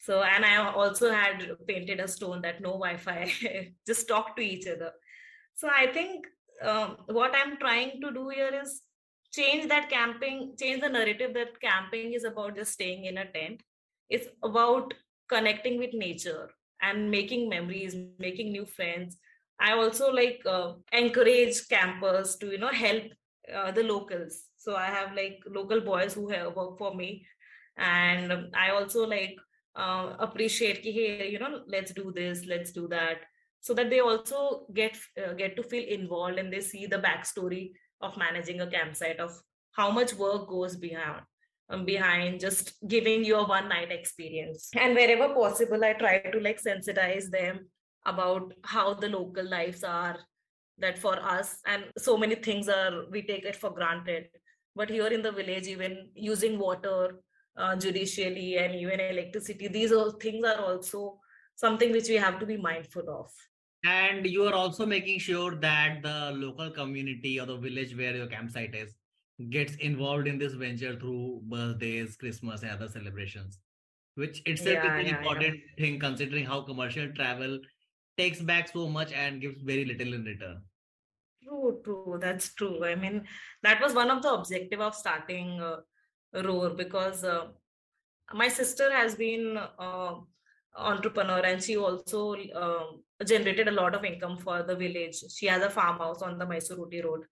So, 0.00 0.22
and 0.22 0.44
I 0.44 0.72
also 0.72 1.10
had 1.10 1.56
painted 1.66 2.00
a 2.00 2.08
stone 2.08 2.42
that 2.42 2.60
no 2.60 2.72
Wi-Fi, 2.72 3.72
just 3.86 4.06
talk 4.06 4.36
to 4.36 4.42
each 4.42 4.66
other. 4.66 4.92
So 5.54 5.68
I 5.68 5.86
think 5.92 6.26
um, 6.62 6.98
what 7.06 7.34
I'm 7.34 7.56
trying 7.58 8.00
to 8.02 8.12
do 8.12 8.28
here 8.28 8.60
is 8.62 8.82
change 9.32 9.68
that 9.68 9.90
camping, 9.90 10.54
change 10.58 10.82
the 10.82 10.88
narrative 10.88 11.34
that 11.34 11.60
camping 11.60 12.12
is 12.12 12.24
about 12.24 12.56
just 12.56 12.72
staying 12.72 13.06
in 13.06 13.18
a 13.18 13.30
tent. 13.30 13.62
It's 14.08 14.28
about 14.42 14.94
connecting 15.28 15.78
with 15.78 15.94
nature 15.94 16.50
and 16.82 17.10
making 17.10 17.48
memories, 17.48 17.96
making 18.18 18.52
new 18.52 18.66
friends. 18.66 19.16
I 19.60 19.72
also 19.72 20.12
like 20.12 20.40
uh, 20.46 20.74
encourage 20.92 21.68
campers 21.68 22.36
to 22.36 22.46
you 22.52 22.58
know 22.58 22.68
help 22.68 23.04
uh, 23.54 23.70
the 23.72 23.82
locals. 23.82 24.44
So 24.56 24.76
i 24.76 24.86
have 24.86 25.14
like 25.14 25.40
local 25.48 25.80
boys 25.80 26.14
who 26.14 26.28
have 26.28 26.54
work 26.54 26.78
for 26.78 26.94
me. 26.94 27.26
And 27.76 28.54
i 28.54 28.70
also 28.70 29.06
like 29.06 29.36
uh, 29.76 30.14
appreciate 30.18 30.82
ki, 30.82 30.92
hey 30.92 31.30
you 31.30 31.38
know 31.38 31.62
let's 31.66 31.92
do 31.92 32.12
this 32.12 32.46
let's 32.46 32.72
do 32.72 32.88
that. 32.88 33.18
So 33.60 33.74
that 33.74 33.90
they 33.90 34.00
also 34.00 34.66
get 34.72 34.96
uh, 35.22 35.32
get 35.34 35.56
to 35.56 35.62
feel 35.62 35.86
involved 35.88 36.38
and 36.38 36.52
they 36.52 36.60
see 36.60 36.86
the 36.86 36.98
backstory 36.98 37.72
of 38.00 38.16
managing 38.16 38.60
a 38.60 38.70
campsite 38.70 39.18
of 39.18 39.32
how 39.72 39.90
much 39.90 40.14
work 40.14 40.48
goes 40.48 40.76
behind 40.76 41.20
um, 41.20 41.26
behind 41.84 42.40
just 42.40 42.72
giving 42.88 43.24
you 43.24 43.36
a 43.36 43.46
one 43.46 43.68
night 43.68 43.92
experience. 43.92 44.70
And 44.74 44.94
wherever 44.94 45.34
possible 45.34 45.84
i 45.84 45.92
try 45.92 46.18
to 46.18 46.40
like 46.40 46.62
sensitize 46.62 47.30
them 47.30 47.68
about 48.06 48.54
how 48.64 48.94
the 48.94 49.08
local 49.08 49.44
lives 49.44 49.84
are 49.84 50.18
that 50.78 50.98
for 50.98 51.16
us 51.20 51.58
and 51.66 51.84
so 51.98 52.16
many 52.16 52.36
things 52.36 52.68
are 52.68 53.04
we 53.10 53.22
take 53.22 53.44
it 53.44 53.56
for 53.56 53.70
granted. 53.70 54.28
But 54.74 54.90
here 54.90 55.08
in 55.08 55.22
the 55.22 55.32
village 55.32 55.66
even 55.66 56.08
using 56.14 56.58
water 56.58 57.20
uh, 57.56 57.76
judicially 57.76 58.56
and 58.56 58.74
even 58.74 59.00
electricity 59.00 59.68
these 59.68 59.92
all 59.92 60.12
things 60.12 60.44
are 60.44 60.60
also 60.60 61.18
something 61.56 61.92
which 61.92 62.08
we 62.08 62.14
have 62.14 62.38
to 62.38 62.46
be 62.46 62.56
mindful 62.56 63.10
of. 63.10 63.30
And 63.84 64.26
you 64.26 64.44
are 64.44 64.54
also 64.54 64.86
making 64.86 65.18
sure 65.18 65.54
that 65.56 66.02
the 66.02 66.32
local 66.34 66.70
community 66.70 67.38
or 67.38 67.46
the 67.46 67.56
village 67.56 67.96
where 67.96 68.16
your 68.16 68.26
campsite 68.26 68.74
is 68.74 68.94
gets 69.50 69.76
involved 69.76 70.26
in 70.26 70.38
this 70.38 70.54
venture 70.54 70.98
through 70.98 71.40
birthdays 71.44 72.16
christmas 72.16 72.62
and 72.62 72.70
other 72.72 72.88
celebrations 72.88 73.60
which 74.18 74.42
itself 74.46 74.78
yeah, 74.82 74.94
is 74.94 75.00
an 75.00 75.06
yeah, 75.06 75.18
important 75.18 75.56
yeah. 75.56 75.84
thing 75.84 75.98
considering 76.00 76.44
how 76.44 76.60
commercial 76.60 77.08
travel 77.12 77.58
takes 78.16 78.40
back 78.40 78.68
so 78.68 78.88
much 78.88 79.12
and 79.12 79.40
gives 79.40 79.62
very 79.62 79.84
little 79.84 80.12
in 80.12 80.24
return. 80.24 80.60
True 81.42 81.80
true. 81.84 82.18
That's 82.20 82.52
true. 82.54 82.84
I 82.84 82.94
mean 82.94 83.22
that 83.62 83.80
was 83.80 83.94
one 83.94 84.10
of 84.10 84.22
the 84.22 84.32
objective 84.32 84.80
of 84.80 84.94
starting 84.94 85.60
uh, 85.60 85.76
roar 86.46 86.70
because 86.70 87.22
uh, 87.24 87.46
my 88.34 88.48
sister 88.48 88.90
has 88.92 89.14
been 89.14 89.56
uh, 89.78 90.14
entrepreneur 90.76 91.38
and 91.38 91.62
she 91.62 91.76
also 91.76 92.34
uh, 92.34 93.24
generated 93.24 93.68
a 93.68 93.76
lot 93.80 93.94
of 93.94 94.04
income 94.04 94.36
for 94.36 94.62
the 94.62 94.76
village. 94.76 95.22
She 95.36 95.46
has 95.46 95.62
a 95.62 95.70
farmhouse 95.70 96.22
on 96.22 96.38
the 96.38 96.46
Mysore 96.46 96.90
road 97.04 97.24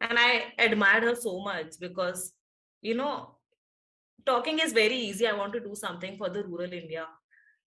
and 0.00 0.18
i 0.18 0.44
admired 0.58 1.02
her 1.02 1.14
so 1.14 1.40
much 1.40 1.78
because 1.80 2.32
you 2.82 2.94
know 2.94 3.38
talking 4.28 4.58
is 4.58 4.72
very 4.72 4.96
easy. 4.96 5.26
I 5.26 5.32
want 5.32 5.52
to 5.54 5.60
do 5.60 5.74
something 5.74 6.16
for 6.16 6.28
the 6.28 6.44
rural 6.44 6.72
india. 6.72 7.06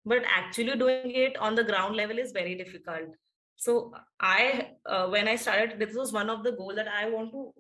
But 0.06 0.24
actually 0.36 0.78
doing 0.84 1.12
it 1.24 1.38
on 1.38 1.56
the 1.56 1.64
ground 1.64 1.96
level 1.96 2.18
is 2.18 2.32
very 2.32 2.56
difficult. 2.56 3.18
So 3.56 3.94
i 4.20 4.70
uh, 4.86 5.08
when 5.16 5.28
i 5.28 5.36
started 5.36 5.80
this 5.80 5.96
was 5.96 6.14
one 6.20 6.32
of 6.36 6.44
the 6.48 6.54
goal 6.62 6.74
that 6.82 6.88
i 7.02 7.10
want 7.10 7.32
to 7.32 7.54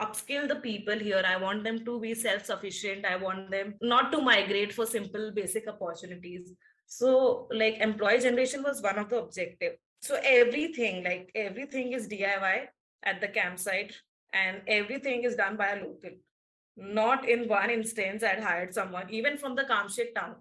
upskill 0.00 0.48
the 0.48 0.56
people 0.56 0.98
here. 1.06 1.22
I 1.30 1.36
want 1.36 1.64
them 1.64 1.84
to 1.88 2.00
be 2.04 2.14
self 2.14 2.46
sufficient 2.50 3.04
i 3.12 3.16
want 3.24 3.50
them 3.50 3.74
not 3.94 4.12
to 4.12 4.20
migrate 4.28 4.72
for 4.78 4.86
simple 4.86 5.32
basic 5.40 5.68
opportunities. 5.74 6.52
So 6.86 7.48
like 7.50 7.82
employee 7.88 8.20
generation 8.20 8.62
was 8.62 8.82
one 8.86 8.98
of 8.98 9.10
the 9.10 9.18
objective. 9.18 9.74
So 10.00 10.18
everything 10.22 11.04
like 11.04 11.30
everything 11.34 11.92
is 11.98 12.08
diy 12.08 12.56
at 13.02 13.20
the 13.20 13.28
campsite 13.28 13.94
and 14.32 14.60
everything 14.66 15.24
is 15.24 15.36
done 15.36 15.56
by 15.56 15.68
a 15.72 15.80
local 15.84 16.14
not 16.76 17.28
in 17.28 17.48
one 17.48 17.70
instance 17.70 18.22
i'd 18.22 18.42
hired 18.42 18.72
someone 18.72 19.08
even 19.10 19.36
from 19.36 19.54
the 19.54 19.64
kamshet 19.64 20.14
town 20.14 20.36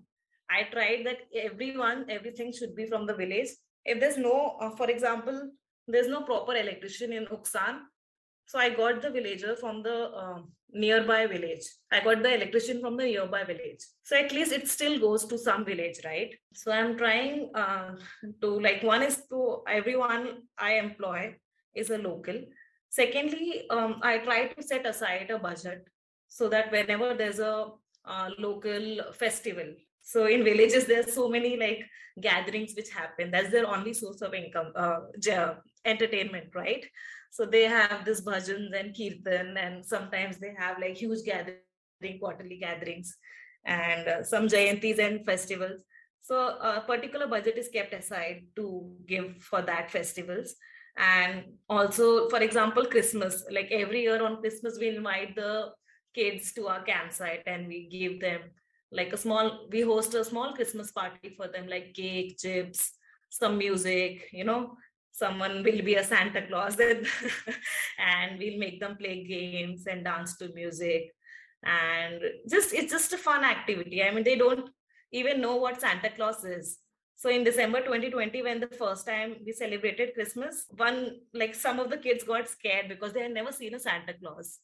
i 0.49 0.63
tried 0.73 1.05
that 1.05 1.19
everyone 1.35 2.05
everything 2.09 2.53
should 2.53 2.75
be 2.75 2.85
from 2.85 3.05
the 3.05 3.13
village 3.13 3.49
if 3.85 3.99
there's 3.99 4.17
no 4.17 4.57
uh, 4.61 4.69
for 4.75 4.89
example 4.89 5.49
there's 5.87 6.07
no 6.07 6.21
proper 6.21 6.55
electrician 6.55 7.11
in 7.11 7.25
uksan 7.37 7.81
so 8.51 8.59
I 8.59 8.69
got 8.69 9.01
the 9.01 9.09
villager 9.09 9.55
from 9.55 9.81
the 9.81 10.09
uh, 10.21 10.39
nearby 10.73 11.25
village. 11.25 11.65
I 11.89 12.03
got 12.03 12.21
the 12.21 12.33
electrician 12.35 12.81
from 12.81 12.97
the 12.97 13.05
nearby 13.05 13.45
village. 13.45 13.79
So 14.03 14.17
at 14.17 14.33
least 14.33 14.51
it 14.51 14.67
still 14.67 14.99
goes 14.99 15.23
to 15.27 15.37
some 15.37 15.63
village, 15.63 16.01
right? 16.03 16.35
So 16.53 16.69
I'm 16.73 16.97
trying 16.97 17.49
uh, 17.55 17.95
to 18.41 18.59
like 18.59 18.83
one 18.83 19.03
is 19.03 19.23
to 19.29 19.61
everyone 19.69 20.43
I 20.57 20.73
employ 20.73 21.35
is 21.73 21.91
a 21.91 21.97
local. 21.97 22.41
Secondly, 22.91 23.63
um, 23.69 23.99
I 24.03 24.17
try 24.17 24.47
to 24.47 24.61
set 24.61 24.85
aside 24.85 25.31
a 25.31 25.39
budget 25.39 25.87
so 26.27 26.49
that 26.49 26.73
whenever 26.73 27.13
there's 27.13 27.39
a 27.39 27.67
uh, 28.03 28.29
local 28.37 29.01
festival, 29.13 29.73
so 30.01 30.25
in 30.25 30.43
villages 30.43 30.87
there's 30.87 31.13
so 31.13 31.29
many 31.29 31.55
like 31.55 31.85
gatherings 32.19 32.73
which 32.75 32.89
happen. 32.89 33.31
That's 33.31 33.49
their 33.49 33.65
only 33.65 33.93
source 33.93 34.21
of 34.21 34.33
income, 34.33 34.73
uh, 34.75 34.99
entertainment, 35.85 36.47
right? 36.53 36.85
So 37.31 37.45
they 37.45 37.63
have 37.63 38.03
this 38.03 38.19
bhajans 38.25 38.77
and 38.77 38.93
kirtan, 38.93 39.55
and 39.55 39.85
sometimes 39.85 40.37
they 40.37 40.53
have 40.57 40.77
like 40.77 40.97
huge 40.97 41.23
gathering, 41.23 42.19
quarterly 42.19 42.57
gatherings, 42.57 43.15
and 43.63 44.07
uh, 44.07 44.23
some 44.23 44.47
jayantis 44.47 44.99
and 44.99 45.25
festivals. 45.25 45.81
So 46.19 46.35
a 46.35 46.83
particular 46.85 47.27
budget 47.27 47.57
is 47.57 47.69
kept 47.69 47.93
aside 47.93 48.47
to 48.57 48.95
give 49.07 49.37
for 49.37 49.61
that 49.61 49.89
festivals. 49.89 50.55
And 50.97 51.43
also, 51.69 52.29
for 52.29 52.39
example, 52.39 52.85
Christmas, 52.85 53.43
like 53.51 53.71
every 53.71 54.01
year 54.01 54.23
on 54.23 54.41
Christmas, 54.41 54.77
we 54.79 54.89
invite 54.89 55.35
the 55.35 55.71
kids 56.13 56.51
to 56.53 56.67
our 56.67 56.83
campsite 56.83 57.43
and 57.47 57.67
we 57.67 57.87
give 57.89 58.19
them 58.19 58.41
like 58.91 59.13
a 59.13 59.17
small, 59.17 59.67
we 59.71 59.81
host 59.81 60.13
a 60.13 60.25
small 60.25 60.53
Christmas 60.53 60.91
party 60.91 61.33
for 61.35 61.47
them, 61.47 61.67
like 61.67 61.93
cake, 61.93 62.37
chips, 62.37 62.91
some 63.29 63.57
music, 63.57 64.27
you 64.33 64.43
know, 64.43 64.75
someone 65.11 65.63
will 65.63 65.81
be 65.81 65.95
a 65.95 66.03
santa 66.03 66.41
claus 66.47 66.77
and, 67.99 68.39
we'll 68.39 68.59
make 68.59 68.79
them 68.79 68.97
play 68.97 69.23
games 69.23 69.87
and 69.87 70.03
dance 70.03 70.37
to 70.37 70.49
music. 70.53 71.11
And 71.63 72.21
just 72.49 72.73
it's 72.73 72.91
just 72.91 73.13
a 73.13 73.17
fun 73.17 73.43
activity. 73.43 74.03
I 74.03 74.11
mean 74.11 74.23
they 74.23 74.35
don't 74.35 74.69
even 75.11 75.41
know 75.41 75.57
what 75.57 75.79
santa 75.79 76.09
claus 76.09 76.43
is 76.43 76.79
so 77.21 77.29
in 77.29 77.43
december 77.43 77.79
2020 77.81 78.41
when 78.41 78.59
the 78.59 78.67
first 78.67 79.05
time 79.05 79.35
we 79.45 79.51
celebrated 79.51 80.13
christmas 80.15 80.65
one 80.77 80.99
like 81.35 81.53
some 81.53 81.79
of 81.79 81.91
the 81.91 81.97
kids 82.05 82.23
got 82.23 82.47
scared 82.49 82.89
because 82.89 83.13
they 83.13 83.21
had 83.21 83.33
never 83.33 83.51
seen 83.51 83.75
a 83.75 83.79
santa 83.79 84.13
claus. 84.19 84.59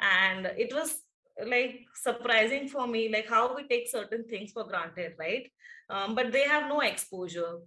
And 0.00 0.46
it 0.58 0.74
was 0.74 1.02
like 1.46 1.80
surprising 1.94 2.68
for 2.68 2.86
me 2.88 3.12
like 3.12 3.28
how 3.28 3.54
we 3.54 3.66
take 3.68 3.88
certain 3.88 4.24
things 4.24 4.50
for 4.50 4.64
granted 4.64 5.12
right? 5.18 5.50
Um, 5.88 6.16
but 6.16 6.32
they 6.32 6.42
have 6.42 6.68
no 6.68 6.80
exposure. 6.80 7.58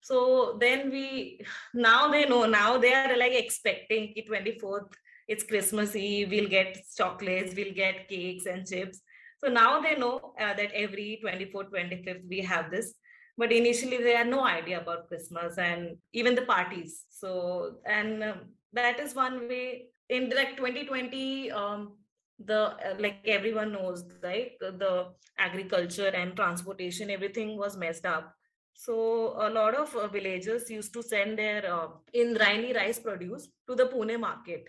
So 0.00 0.56
then 0.58 0.90
we 0.90 1.40
now 1.74 2.10
they 2.10 2.24
know 2.26 2.46
now 2.46 2.78
they 2.78 2.94
are 2.94 3.16
like 3.16 3.32
expecting 3.32 4.12
the 4.14 4.26
24th 4.30 4.92
it's 5.28 5.42
christmas 5.42 5.96
eve 5.96 6.30
we'll 6.30 6.48
get 6.48 6.78
chocolates 6.96 7.52
we'll 7.56 7.74
get 7.74 8.08
cakes 8.08 8.46
and 8.46 8.66
chips. 8.66 9.02
So 9.44 9.50
now 9.50 9.80
they 9.80 9.96
know 9.96 10.32
uh, 10.40 10.54
that 10.54 10.72
every 10.72 11.20
24th 11.22 11.70
25th 11.70 12.28
we 12.28 12.40
have 12.40 12.70
this 12.70 12.94
but 13.36 13.52
initially 13.52 13.98
they 13.98 14.14
had 14.14 14.28
no 14.28 14.44
idea 14.44 14.80
about 14.80 15.08
christmas 15.08 15.58
and 15.58 15.96
even 16.12 16.34
the 16.34 16.42
parties. 16.42 17.04
So 17.10 17.76
and 17.84 18.22
um, 18.22 18.40
that 18.72 19.00
is 19.00 19.14
one 19.14 19.48
way 19.48 19.86
in 20.08 20.30
like 20.30 20.56
2020 20.56 21.50
um, 21.50 21.92
the 22.38 22.60
uh, 22.60 22.94
like 22.98 23.20
everyone 23.26 23.72
knows 23.72 24.04
right 24.22 24.52
the 24.60 25.08
agriculture 25.38 26.08
and 26.08 26.36
transportation 26.36 27.10
everything 27.10 27.56
was 27.56 27.76
messed 27.76 28.06
up. 28.06 28.34
So 28.74 29.34
a 29.38 29.48
lot 29.48 29.74
of 29.74 29.94
uh, 29.96 30.06
villagers 30.08 30.68
used 30.70 30.92
to 30.92 31.02
send 31.02 31.38
their 31.38 31.72
uh, 31.72 31.88
Indrayani 32.14 32.74
rice 32.76 32.98
produce 32.98 33.48
to 33.66 33.74
the 33.74 33.86
Pune 33.86 34.20
market, 34.20 34.68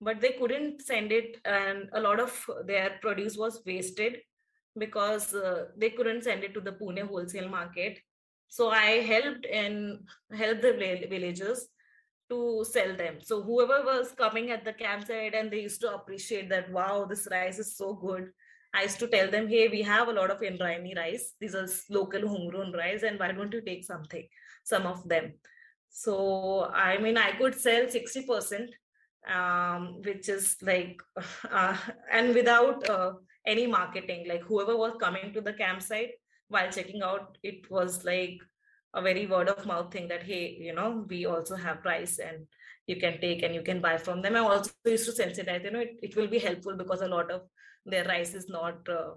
but 0.00 0.20
they 0.20 0.32
couldn't 0.32 0.82
send 0.82 1.12
it, 1.12 1.40
and 1.44 1.88
a 1.92 2.00
lot 2.00 2.18
of 2.18 2.44
their 2.66 2.98
produce 3.00 3.36
was 3.36 3.62
wasted 3.64 4.16
because 4.76 5.34
uh, 5.34 5.66
they 5.76 5.90
couldn't 5.90 6.24
send 6.24 6.44
it 6.44 6.54
to 6.54 6.60
the 6.60 6.72
Pune 6.72 7.06
wholesale 7.06 7.48
market. 7.48 7.98
So 8.48 8.70
I 8.70 9.00
helped 9.00 9.46
and 9.46 10.00
helped 10.32 10.62
the 10.62 10.72
villagers 11.08 11.68
to 12.30 12.64
sell 12.68 12.96
them. 12.96 13.16
So 13.20 13.42
whoever 13.42 13.82
was 13.84 14.12
coming 14.12 14.50
at 14.50 14.64
the 14.64 14.72
campsite 14.72 15.34
and 15.34 15.50
they 15.50 15.60
used 15.60 15.80
to 15.82 15.94
appreciate 15.94 16.48
that, 16.50 16.70
wow, 16.70 17.04
this 17.04 17.28
rice 17.30 17.58
is 17.58 17.76
so 17.76 17.94
good 17.94 18.30
I 18.74 18.82
used 18.82 18.98
to 18.98 19.06
tell 19.06 19.30
them, 19.30 19.48
hey, 19.48 19.68
we 19.68 19.82
have 19.82 20.08
a 20.08 20.12
lot 20.12 20.32
of 20.32 20.40
Indrayani 20.40 20.96
rice. 20.96 21.34
These 21.40 21.54
are 21.54 21.68
local 21.88 22.26
homegrown 22.26 22.72
rice, 22.72 23.04
and 23.04 23.20
why 23.20 23.30
don't 23.30 23.52
you 23.52 23.60
take 23.60 23.84
something, 23.84 24.26
some 24.64 24.84
of 24.84 25.08
them? 25.08 25.34
So, 25.90 26.64
I 26.74 26.98
mean, 26.98 27.16
I 27.16 27.32
could 27.38 27.54
sell 27.54 27.84
60%, 27.84 28.70
um, 29.32 30.02
which 30.04 30.28
is 30.28 30.56
like, 30.60 31.00
uh, 31.50 31.76
and 32.10 32.34
without 32.34 32.88
uh, 32.90 33.12
any 33.46 33.66
marketing, 33.66 34.26
like 34.28 34.42
whoever 34.42 34.76
was 34.76 34.96
coming 35.00 35.32
to 35.32 35.40
the 35.40 35.52
campsite 35.52 36.12
while 36.48 36.70
checking 36.70 37.02
out, 37.02 37.38
it 37.42 37.70
was 37.70 38.04
like 38.04 38.40
a 38.94 39.02
very 39.02 39.26
word 39.26 39.48
of 39.48 39.66
mouth 39.66 39.92
thing 39.92 40.08
that, 40.08 40.22
hey, 40.22 40.56
you 40.58 40.74
know, 40.74 41.04
we 41.08 41.26
also 41.26 41.56
have 41.56 41.84
rice 41.84 42.18
and 42.18 42.46
you 42.86 42.96
can 42.96 43.20
take 43.20 43.42
and 43.42 43.54
you 43.54 43.62
can 43.62 43.80
buy 43.80 43.96
from 43.96 44.22
them. 44.22 44.36
I 44.36 44.40
also 44.40 44.70
used 44.84 45.06
to 45.06 45.22
sensitize, 45.22 45.64
you 45.64 45.70
know, 45.70 45.80
it, 45.80 45.96
it 46.02 46.16
will 46.16 46.28
be 46.28 46.38
helpful 46.38 46.76
because 46.76 47.00
a 47.00 47.08
lot 47.08 47.30
of 47.30 47.42
their 47.84 48.04
rice 48.04 48.34
is 48.34 48.48
not 48.48 48.88
uh, 48.88 49.14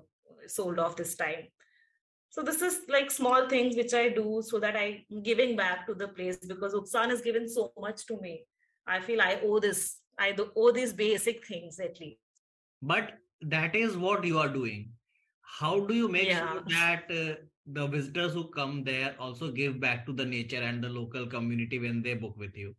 sold 0.48 0.80
off 0.80 0.96
this 0.96 1.16
time. 1.16 1.48
So 2.30 2.44
this 2.44 2.62
is 2.62 2.82
like 2.88 3.10
small 3.10 3.48
things 3.50 3.76
which 3.76 3.94
i 3.94 4.10
do 4.10 4.44
so 4.46 4.60
that 4.60 4.76
i'm 4.76 5.24
giving 5.24 5.56
back 5.56 5.88
to 5.88 5.94
the 5.96 6.10
place 6.10 6.38
because 6.38 6.74
uksan 6.74 7.10
has 7.10 7.22
given 7.22 7.48
so 7.50 7.72
much 7.80 8.06
to 8.08 8.20
me. 8.20 8.44
I 8.86 9.00
feel 9.00 9.22
i 9.22 9.40
owe 9.44 9.60
this 9.60 9.98
i 10.20 10.36
owe 10.56 10.72
these 10.72 10.94
basic 10.94 11.48
things 11.48 11.80
at 11.80 12.00
least. 12.00 12.20
But 12.82 13.14
that 13.42 13.76
is 13.76 13.98
what 13.98 14.24
you 14.24 14.40
are 14.40 14.50
doing 14.50 14.90
how 15.60 15.80
do 15.80 15.94
you 15.94 16.08
make 16.08 16.28
yeah. 16.28 16.52
sure 16.52 16.64
that 16.70 17.04
uh, 17.12 17.36
the 17.74 17.88
visitors 17.88 18.34
who 18.34 18.48
come 18.50 18.84
there 18.84 19.16
also 19.20 19.52
give 19.52 19.80
back 19.80 20.06
to 20.06 20.14
the 20.14 20.26
nature 20.26 20.62
and 20.62 20.84
the 20.84 20.90
local 20.90 21.26
community 21.26 21.80
when 21.80 22.02
they 22.02 22.14
book 22.14 22.36
with 22.38 22.56
you 22.56 22.76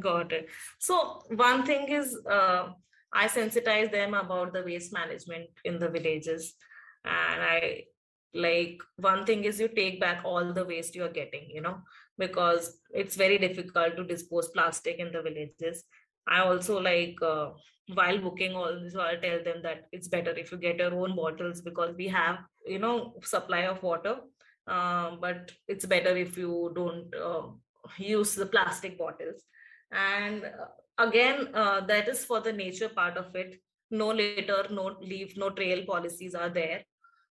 got 0.00 0.32
it 0.32 0.48
so 0.78 1.22
one 1.28 1.64
thing 1.64 1.88
is 1.88 2.18
uh, 2.28 2.68
I 3.14 3.28
sensitize 3.28 3.92
them 3.92 4.12
about 4.12 4.52
the 4.52 4.64
waste 4.64 4.92
management 4.92 5.48
in 5.64 5.78
the 5.78 5.88
villages. 5.88 6.54
And 7.04 7.40
I 7.40 7.84
like 8.34 8.82
one 8.96 9.24
thing 9.24 9.44
is 9.44 9.60
you 9.60 9.68
take 9.68 10.00
back 10.00 10.22
all 10.24 10.52
the 10.52 10.64
waste 10.64 10.96
you're 10.96 11.08
getting, 11.08 11.48
you 11.48 11.60
know, 11.60 11.78
because 12.18 12.80
it's 12.92 13.14
very 13.14 13.38
difficult 13.38 13.96
to 13.96 14.04
dispose 14.04 14.48
plastic 14.48 14.96
in 14.98 15.12
the 15.12 15.22
villages. 15.22 15.84
I 16.26 16.40
also 16.40 16.80
like 16.80 17.16
uh, 17.22 17.50
while 17.92 18.18
booking 18.18 18.54
all 18.54 18.80
this, 18.80 18.96
I'll 18.96 19.20
tell 19.20 19.42
them 19.44 19.62
that 19.62 19.86
it's 19.92 20.08
better 20.08 20.30
if 20.30 20.50
you 20.50 20.58
get 20.58 20.78
your 20.78 20.94
own 20.94 21.14
bottles 21.14 21.60
because 21.60 21.94
we 21.96 22.08
have 22.08 22.38
you 22.66 22.78
know 22.78 23.14
supply 23.22 23.60
of 23.60 23.82
water, 23.82 24.16
uh, 24.66 25.16
but 25.20 25.52
it's 25.68 25.84
better 25.84 26.16
if 26.16 26.38
you 26.38 26.72
don't 26.74 27.14
uh, 27.14 27.48
use 27.98 28.34
the 28.34 28.46
plastic 28.46 28.98
bottles. 28.98 29.42
And 29.92 30.44
uh, 30.44 31.06
again 31.06 31.48
uh, 31.54 31.80
that 31.82 32.08
is 32.08 32.24
for 32.24 32.40
the 32.40 32.52
nature 32.52 32.88
part 32.88 33.16
of 33.16 33.34
it. 33.36 33.60
No 33.90 34.08
litter 34.08 34.66
no 34.70 34.96
leave 35.00 35.36
no 35.36 35.50
trail 35.50 35.84
policies 35.84 36.34
are 36.34 36.48
there 36.48 36.82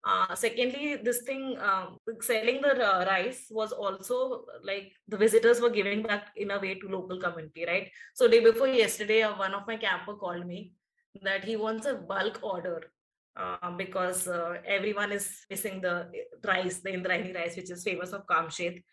uh, 0.07 0.33
secondly 0.35 0.95
this 1.07 1.21
thing 1.23 1.57
um, 1.59 1.97
selling 2.21 2.61
the 2.61 2.73
rice 3.07 3.47
was 3.49 3.71
also 3.71 4.45
like 4.63 4.91
the 5.07 5.17
visitors 5.17 5.59
were 5.59 5.69
giving 5.69 6.03
back 6.03 6.27
in 6.35 6.51
a 6.51 6.59
way 6.59 6.75
to 6.75 6.87
local 6.87 7.19
community 7.19 7.65
right? 7.67 7.89
So 8.13 8.27
day 8.27 8.39
before 8.39 8.67
yesterday 8.67 9.23
uh, 9.23 9.37
one 9.37 9.53
of 9.53 9.67
my 9.67 9.77
camper 9.77 10.13
called 10.13 10.45
me 10.45 10.71
that 11.23 11.43
he 11.43 11.55
wants 11.55 11.85
a 11.85 11.95
bulk 11.95 12.39
order 12.41 12.83
uh, 13.35 13.71
because 13.71 14.27
uh, 14.27 14.57
everyone 14.65 15.11
is 15.11 15.45
missing 15.49 15.81
the 15.81 16.07
rice 16.45 16.79
the 16.79 16.91
indrayani 16.91 17.35
rice 17.35 17.57
which 17.57 17.71
is 17.71 17.83
famous 17.83 18.13
of 18.13 18.25
kamshet 18.27 18.83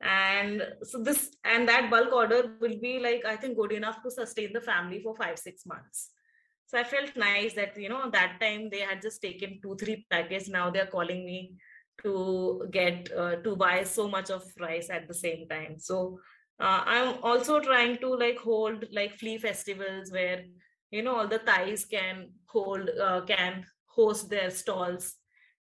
and 0.00 0.62
so 0.82 1.02
this 1.02 1.36
and 1.44 1.68
that 1.68 1.90
bulk 1.90 2.12
order 2.12 2.56
will 2.60 2.78
be 2.80 2.98
like 2.98 3.24
i 3.24 3.36
think 3.36 3.56
good 3.56 3.72
enough 3.72 4.02
to 4.02 4.10
sustain 4.10 4.52
the 4.52 4.60
family 4.60 5.00
for 5.02 5.14
five 5.16 5.38
six 5.38 5.66
months 5.66 6.10
so 6.70 6.78
i 6.78 6.84
felt 6.84 7.16
nice 7.16 7.54
that 7.54 7.76
you 7.76 7.88
know 7.88 8.08
that 8.10 8.38
time 8.40 8.68
they 8.70 8.80
had 8.80 9.02
just 9.02 9.20
taken 9.20 9.58
two 9.60 9.74
three 9.74 10.06
packets. 10.08 10.48
Now 10.48 10.70
they're 10.70 10.86
calling 10.86 11.24
me 11.24 11.54
to 12.02 12.68
get 12.70 13.10
uh, 13.12 13.36
to 13.36 13.56
buy 13.56 13.82
so 13.82 14.08
much 14.08 14.30
of 14.30 14.44
rice 14.60 14.88
at 14.88 15.08
the 15.08 15.14
same 15.14 15.48
time. 15.48 15.78
So 15.78 16.20
uh, 16.60 16.82
i'm 16.86 17.14
also 17.22 17.58
trying 17.58 17.96
to 17.96 18.14
like 18.14 18.38
hold 18.38 18.84
like 18.92 19.18
flea 19.18 19.38
festivals 19.38 20.12
where 20.12 20.44
you 20.90 21.02
know 21.02 21.16
all 21.16 21.26
the 21.26 21.38
thais 21.38 21.86
can 21.86 22.28
hold 22.46 22.88
uh, 23.02 23.22
can 23.22 23.64
host 23.86 24.30
their 24.30 24.50
stalls 24.50 25.14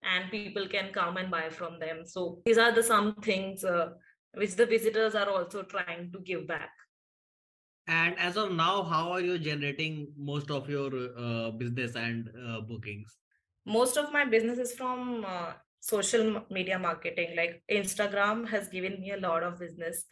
and 0.03 0.31
people 0.31 0.69
can 0.69 0.93
come 0.93 1.17
and 1.17 1.31
buy 1.31 1.49
from 1.49 1.79
them. 1.79 2.03
So 2.05 2.43
these 2.45 2.59
are 2.59 2.73
the 2.73 2.83
some 2.83 3.15
things 3.15 3.65
uh, 3.65 3.91
which 4.35 4.57
the 4.57 4.67
visitors 4.67 5.15
are 5.15 5.29
also 5.29 5.63
trying 5.63 6.13
to 6.13 6.21
give 6.21 6.47
back. 6.47 6.71
And 7.89 8.19
as 8.19 8.37
of 8.37 8.53
now, 8.53 8.83
how 8.83 9.11
are 9.13 9.21
you 9.21 9.39
generating 9.39 10.13
most 10.17 10.51
of 10.51 10.69
your 10.69 10.91
uh, 11.19 11.51
business 11.53 11.97
and 11.97 12.31
uh, 12.47 12.61
bookings? 12.61 13.17
Most 13.65 13.97
of 13.97 14.13
my 14.13 14.27
business 14.27 14.59
is 14.59 14.73
from 14.73 15.25
uh, 15.27 15.53
social 15.81 16.43
media 16.51 16.79
marketing. 16.79 17.35
Like 17.35 17.63
Instagram 17.71 18.47
has 18.49 18.69
given 18.69 19.01
me 19.01 19.13
a 19.13 19.17
lot 19.17 19.43
of 19.43 19.59
business. 19.59 20.05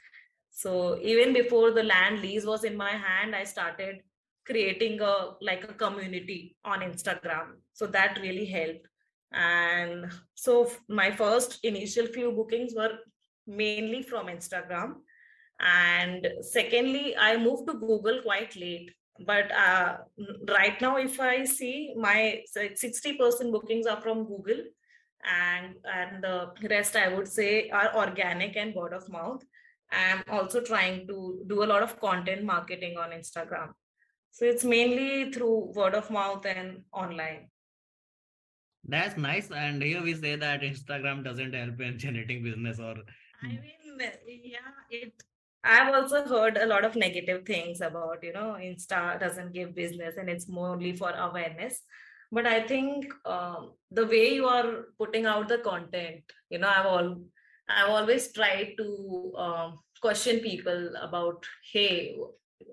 So 0.50 0.98
even 1.02 1.34
before 1.34 1.70
the 1.72 1.82
land 1.82 2.22
lease 2.22 2.46
was 2.46 2.64
in 2.64 2.76
my 2.76 2.92
hand, 2.92 3.36
I 3.36 3.44
started 3.44 4.00
creating 4.46 5.00
a 5.02 5.32
like 5.42 5.64
a 5.64 5.74
community 5.74 6.56
on 6.64 6.80
Instagram. 6.80 7.56
So 7.74 7.86
that 7.88 8.18
really 8.22 8.46
helped. 8.46 8.88
And 9.32 10.10
so 10.34 10.70
my 10.88 11.10
first 11.10 11.58
initial 11.62 12.06
few 12.06 12.32
bookings 12.32 12.72
were 12.74 12.98
mainly 13.46 14.02
from 14.02 14.28
Instagram. 14.28 14.94
And 15.60 16.28
secondly, 16.42 17.16
I 17.16 17.36
moved 17.36 17.66
to 17.68 17.74
Google 17.74 18.22
quite 18.22 18.56
late. 18.56 18.90
But 19.24 19.50
uh, 19.52 19.98
right 20.48 20.78
now, 20.80 20.98
if 20.98 21.18
I 21.18 21.44
see 21.44 21.94
my 21.96 22.42
60% 22.54 23.50
bookings 23.50 23.86
are 23.86 24.00
from 24.00 24.24
Google, 24.24 24.62
and 25.26 25.74
and 25.92 26.22
the 26.22 26.50
rest 26.70 26.96
I 26.96 27.08
would 27.08 27.28
say 27.28 27.68
are 27.70 27.94
organic 27.96 28.56
and 28.56 28.74
word 28.74 28.92
of 28.92 29.08
mouth. 29.08 29.42
I'm 29.92 30.22
also 30.28 30.60
trying 30.60 31.06
to 31.08 31.44
do 31.46 31.62
a 31.62 31.66
lot 31.72 31.82
of 31.82 32.00
content 32.00 32.44
marketing 32.44 32.96
on 32.98 33.10
Instagram. 33.10 33.70
So 34.32 34.44
it's 34.44 34.64
mainly 34.64 35.32
through 35.32 35.72
word 35.74 35.94
of 35.94 36.10
mouth 36.10 36.44
and 36.44 36.82
online. 36.92 37.48
That's 38.84 39.16
nice. 39.16 39.50
And 39.50 39.82
here 39.82 40.02
we 40.02 40.14
say 40.14 40.36
that 40.36 40.62
Instagram 40.62 41.24
doesn't 41.24 41.54
help 41.54 41.80
in 41.80 41.98
generating 41.98 42.42
business 42.42 42.78
or 42.78 42.96
I 43.42 43.48
mean, 43.48 43.62
yeah, 44.26 44.58
it. 44.90 45.22
I've 45.66 45.94
also 45.94 46.24
heard 46.24 46.56
a 46.56 46.66
lot 46.66 46.84
of 46.84 46.96
negative 46.96 47.44
things 47.44 47.80
about, 47.80 48.22
you 48.22 48.32
know, 48.32 48.56
Insta 48.58 49.18
doesn't 49.18 49.52
give 49.52 49.74
business 49.74 50.16
and 50.16 50.30
it's 50.30 50.48
more 50.48 50.68
only 50.68 50.92
for 50.92 51.10
awareness. 51.10 51.82
But 52.30 52.46
I 52.46 52.66
think 52.66 53.12
um, 53.24 53.72
the 53.90 54.06
way 54.06 54.34
you 54.34 54.46
are 54.46 54.86
putting 54.98 55.26
out 55.26 55.48
the 55.48 55.58
content, 55.58 56.22
you 56.50 56.58
know, 56.58 56.68
I've 56.68 56.86
all, 56.86 57.20
I've 57.68 57.90
always 57.90 58.32
tried 58.32 58.74
to 58.78 59.32
um, 59.36 59.78
question 60.00 60.40
people 60.40 60.92
about, 61.00 61.44
hey, 61.72 62.16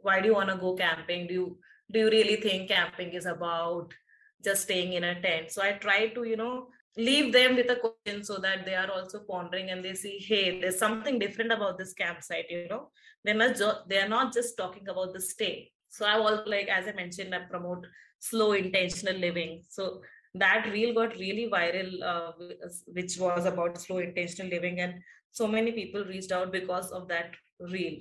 why 0.01 0.21
do 0.21 0.27
you 0.27 0.33
want 0.35 0.49
to 0.49 0.55
go 0.55 0.75
camping? 0.75 1.27
Do 1.27 1.33
you 1.33 1.57
do 1.91 1.99
you 1.99 2.09
really 2.09 2.37
think 2.37 2.69
camping 2.69 3.13
is 3.13 3.25
about 3.25 3.93
just 4.43 4.63
staying 4.63 4.93
in 4.93 5.03
a 5.03 5.21
tent? 5.21 5.51
So 5.51 5.61
I 5.61 5.73
try 5.73 6.07
to, 6.07 6.23
you 6.23 6.37
know, 6.37 6.67
leave 6.97 7.33
them 7.33 7.55
with 7.55 7.69
a 7.69 7.75
question 7.75 8.23
so 8.23 8.37
that 8.37 8.65
they 8.65 8.75
are 8.75 8.91
also 8.91 9.19
pondering 9.27 9.71
and 9.71 9.83
they 9.83 9.93
see 9.95 10.17
hey 10.19 10.59
there's 10.59 10.77
something 10.77 11.17
different 11.17 11.51
about 11.51 11.77
this 11.77 11.93
campsite 11.93 12.45
you 12.49 12.67
know? 12.69 12.89
They're 13.23 13.33
not 13.33 13.55
jo- 13.55 13.81
they're 13.87 14.09
not 14.09 14.33
just 14.33 14.57
talking 14.57 14.87
about 14.87 15.13
the 15.13 15.21
stay. 15.21 15.71
So 15.89 16.05
i 16.05 16.19
was 16.19 16.41
like 16.45 16.67
as 16.67 16.87
i 16.87 16.91
mentioned 16.91 17.33
i 17.33 17.39
promote 17.39 17.87
slow 18.19 18.53
intentional 18.53 19.17
living. 19.17 19.63
So 19.69 20.01
that 20.35 20.69
reel 20.71 20.93
got 20.93 21.15
really 21.15 21.49
viral 21.49 21.91
uh, 22.03 22.31
which 22.87 23.17
was 23.17 23.45
about 23.45 23.79
slow 23.79 23.99
intentional 23.99 24.51
living 24.51 24.79
and 24.79 24.95
so 25.31 25.47
many 25.47 25.71
people 25.71 26.05
reached 26.05 26.31
out 26.31 26.51
because 26.51 26.91
of 26.91 27.07
that 27.07 27.31
reel. 27.59 27.99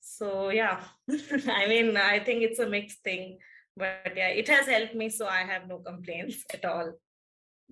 So 0.00 0.50
yeah 0.50 0.84
i 1.48 1.66
mean 1.66 1.96
i 1.96 2.18
think 2.18 2.42
it's 2.42 2.60
a 2.60 2.66
mixed 2.66 3.02
thing 3.02 3.38
but 3.76 4.12
yeah 4.16 4.28
it 4.28 4.48
has 4.48 4.66
helped 4.66 4.94
me 4.94 5.08
so 5.08 5.26
i 5.26 5.38
have 5.38 5.66
no 5.68 5.78
complaints 5.78 6.44
at 6.54 6.64
all 6.64 6.92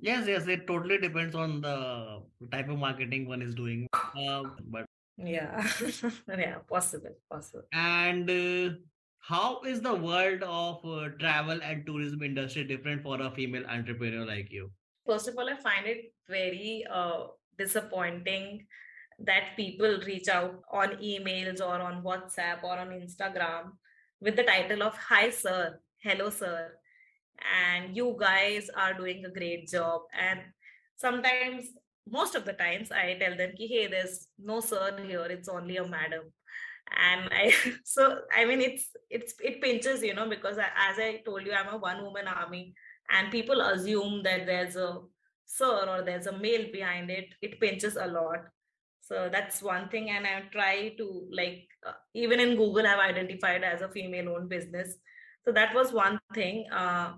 Yes, 0.01 0.27
yes, 0.27 0.47
it 0.47 0.67
totally 0.67 0.99
depends 0.99 1.35
on 1.35 1.61
the 1.61 2.23
type 2.51 2.69
of 2.69 2.79
marketing 2.79 3.29
one 3.29 3.43
is 3.43 3.55
doing. 3.55 3.87
Uh, 3.95 4.43
but 4.69 4.87
yeah, 5.17 5.67
yeah, 6.29 6.59
possible, 6.69 7.17
possible. 7.31 7.63
And 7.73 8.29
uh, 8.29 8.75
how 9.21 9.63
is 9.63 9.81
the 9.81 9.95
world 9.95 10.43
of 10.43 10.85
uh, 10.85 11.09
travel 11.19 11.61
and 11.63 11.87
tourism 11.87 12.23
industry 12.23 12.65
different 12.65 13.03
for 13.03 13.21
a 13.21 13.31
female 13.31 13.65
entrepreneur 13.67 14.27
like 14.27 14.51
you? 14.51 14.71
First 15.07 15.29
of 15.29 15.39
all, 15.39 15.49
I 15.49 15.57
find 15.57 15.87
it 15.87 16.13
very 16.29 16.85
uh, 16.91 17.29
disappointing 17.57 18.67
that 19.21 19.57
people 19.57 20.01
reach 20.07 20.29
out 20.29 20.63
on 20.73 20.97
emails 20.97 21.61
or 21.61 21.81
on 21.81 22.03
WhatsApp 22.03 22.65
or 22.65 22.77
on 22.79 22.89
Instagram 22.89 23.73
with 24.21 24.37
the 24.37 24.43
title 24.43 24.83
of 24.83 24.97
"Hi, 24.97 25.31
sir," 25.31 25.79
"Hello, 26.03 26.31
sir," 26.31 26.73
and 27.41 27.97
you 27.97 28.17
guys 28.19 28.71
are 28.77 28.95
doing 28.95 29.25
a 29.25 29.31
great 29.31 29.69
job. 29.69 30.03
And 30.19 30.41
sometimes 30.97 31.67
most 32.09 32.35
of 32.35 32.45
the 32.45 32.53
times 32.53 32.93
i 32.93 33.17
tell 33.19 33.37
them 33.37 33.53
Ki, 33.57 33.67
hey 33.67 33.87
there's 33.87 34.29
no 34.39 34.61
sir 34.61 34.97
here 35.07 35.25
it's 35.25 35.49
only 35.49 35.77
a 35.77 35.87
madam. 35.87 36.25
And 37.01 37.31
i 37.33 37.53
so 37.85 38.21
i 38.37 38.45
mean 38.45 38.61
it's 38.61 38.89
it's 39.11 39.35
it 39.43 39.61
pinches 39.61 40.03
you 40.03 40.15
know 40.15 40.29
because 40.29 40.59
I, 40.59 40.69
as 40.91 40.99
i 40.99 41.23
told 41.25 41.47
you 41.47 41.53
i'm 41.53 41.75
a 41.75 41.79
one 41.79 42.03
woman 42.03 42.29
army 42.29 42.75
and 43.11 43.31
people 43.31 43.61
assume 43.61 44.23
that 44.23 44.47
there's 44.47 44.77
a 44.77 44.99
sir 45.47 45.87
or 45.89 46.03
there's 46.03 46.27
a 46.27 46.39
male 46.39 46.67
behind 46.73 47.11
it 47.11 47.27
it 47.43 47.61
pinches 47.61 47.97
a 47.97 48.07
lot. 48.07 48.39
So 49.03 49.29
that's 49.31 49.61
one 49.63 49.91
thing 49.91 50.09
and 50.09 50.27
i 50.27 50.43
try 50.51 50.95
to 50.97 51.29
like 51.31 51.69
uh, 51.87 51.93
even 52.15 52.41
in 52.41 52.57
google 52.57 52.87
i've 52.87 52.99
identified 52.99 53.63
as 53.63 53.83
a 53.83 53.89
female 53.91 54.31
owned 54.31 54.49
business 54.49 54.97
so 55.45 55.53
that 55.53 55.75
was 55.75 55.93
one 55.93 56.19
thing 56.35 56.65
uh, 56.73 57.13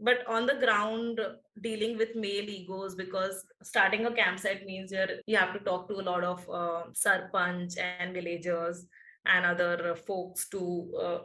but 0.00 0.26
on 0.28 0.46
the 0.46 0.54
ground 0.54 1.20
dealing 1.60 1.96
with 1.98 2.14
male 2.14 2.48
egos 2.48 2.94
because 2.94 3.44
starting 3.62 4.06
a 4.06 4.12
campsite 4.12 4.64
means 4.64 4.92
you're 4.92 5.08
you 5.26 5.36
have 5.36 5.52
to 5.52 5.58
talk 5.60 5.88
to 5.88 5.94
a 5.94 6.06
lot 6.10 6.22
of 6.22 6.48
uh, 6.48 6.82
sarpanch 6.92 7.76
and 7.78 8.14
villagers 8.14 8.86
and 9.26 9.44
other 9.44 9.96
folks 10.06 10.48
to 10.48 10.92
uh, 11.00 11.18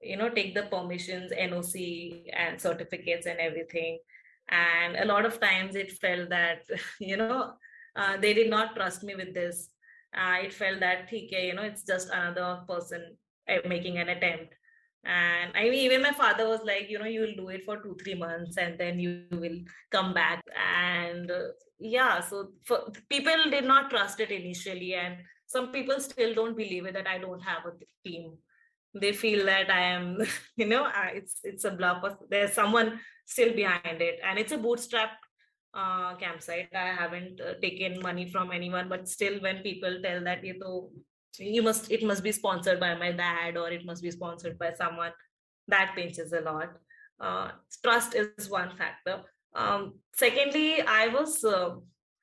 you 0.00 0.16
know 0.16 0.28
take 0.28 0.54
the 0.54 0.64
permissions 0.64 1.32
noc 1.32 1.74
and 2.32 2.60
certificates 2.60 3.26
and 3.26 3.38
everything. 3.38 3.98
And 4.50 4.96
a 4.96 5.04
lot 5.04 5.26
of 5.26 5.40
times 5.40 5.76
it 5.76 5.92
felt 5.92 6.30
that 6.30 6.62
you 7.00 7.16
know 7.16 7.52
uh, 7.96 8.16
they 8.16 8.34
did 8.34 8.50
not 8.50 8.74
trust 8.74 9.02
me 9.02 9.14
with 9.14 9.34
this. 9.34 9.70
Uh, 10.16 10.38
it 10.42 10.54
felt 10.54 10.80
that 10.80 11.04
okay 11.04 11.46
you 11.46 11.54
know 11.54 11.62
it's 11.62 11.84
just 11.84 12.08
another 12.08 12.60
person 12.68 13.16
uh, 13.48 13.58
making 13.68 13.98
an 13.98 14.08
attempt 14.08 14.54
and 15.08 15.52
i 15.54 15.62
mean 15.64 15.74
even 15.74 16.02
my 16.02 16.12
father 16.12 16.46
was 16.46 16.60
like 16.64 16.90
you 16.90 16.98
know 16.98 17.06
you 17.06 17.20
will 17.22 17.34
do 17.34 17.48
it 17.48 17.64
for 17.64 17.78
two 17.78 17.96
three 18.02 18.14
months 18.14 18.58
and 18.58 18.78
then 18.78 19.00
you 19.00 19.24
will 19.32 19.58
come 19.90 20.12
back. 20.12 20.42
And 20.70 21.30
uh, 21.30 21.48
yeah 21.78 22.20
so 22.20 22.50
for, 22.64 22.90
people 23.08 23.50
did 23.50 23.64
not 23.64 23.90
trust 23.90 24.20
it 24.20 24.30
initially. 24.30 24.94
And 24.94 25.16
some 25.46 25.72
people 25.72 25.98
still 26.00 26.34
don't 26.34 26.56
believe 26.56 26.84
it 26.86 26.94
that 26.94 27.08
i 27.08 27.18
don't 27.18 27.40
have 27.40 27.64
a 27.66 27.72
team. 28.06 28.36
They 28.94 29.12
feel 29.12 29.46
that 29.46 29.70
i 29.70 29.80
am 29.80 30.18
you 30.56 30.66
know 30.66 30.90
it's 31.14 31.40
it's 31.42 31.64
a 31.64 31.70
bluff 31.70 32.04
there's 32.30 32.52
someone 32.52 33.00
still 33.24 33.54
behind 33.54 34.02
it. 34.02 34.20
And 34.22 34.38
it's 34.38 34.52
a 34.52 34.58
bootstrap 34.58 35.12
uh, 35.74 36.16
campsite. 36.16 36.68
I 36.74 36.88
haven't 36.88 37.40
uh, 37.40 37.54
taken 37.62 38.00
money 38.02 38.28
from 38.28 38.50
anyone. 38.52 38.88
But 38.88 39.08
still 39.08 39.40
when 39.40 39.62
people 39.62 40.00
tell 40.02 40.22
that 40.24 40.44
you 40.44 40.58
know 40.58 40.90
you 41.38 41.62
must 41.62 41.90
it 41.90 42.02
must 42.02 42.22
be 42.22 42.32
sponsored 42.32 42.80
by 42.80 42.94
my 42.94 43.12
dad 43.12 43.56
or 43.56 43.70
it 43.70 43.84
must 43.84 44.02
be 44.02 44.10
sponsored 44.10 44.58
by 44.58 44.72
someone. 44.72 45.12
That 45.68 45.92
pinches 45.94 46.32
a 46.32 46.40
lot. 46.40 46.70
Uh, 47.20 47.50
trust 47.82 48.14
is 48.14 48.48
one 48.48 48.70
factor. 48.76 49.22
Um, 49.54 49.94
secondly 50.14 50.82
i 50.82 51.08
was 51.08 51.42
uh, 51.42 51.70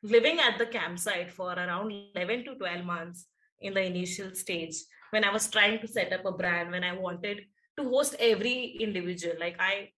living 0.04 0.40
at 0.40 0.60
the 0.60 0.66
campsite 0.68 1.32
for 1.32 1.54
around 1.54 1.92
11 2.16 2.46
to 2.46 2.56
12 2.56 2.86
months 2.86 3.26
in 3.62 3.74
the 3.74 3.84
initial 3.84 4.34
stage 4.36 4.76
when 5.10 5.24
I 5.24 5.32
was 5.32 5.50
trying 5.50 5.80
to 5.80 5.88
set 5.88 6.14
up 6.14 6.26
a 6.26 6.32
brand, 6.32 6.72
when 6.72 6.84
I 6.84 6.94
wanted 6.94 7.42
to 7.78 7.90
host 7.90 8.16
every 8.20 8.78
individual. 8.80 9.36
Like 9.40 9.56
I 9.60 9.90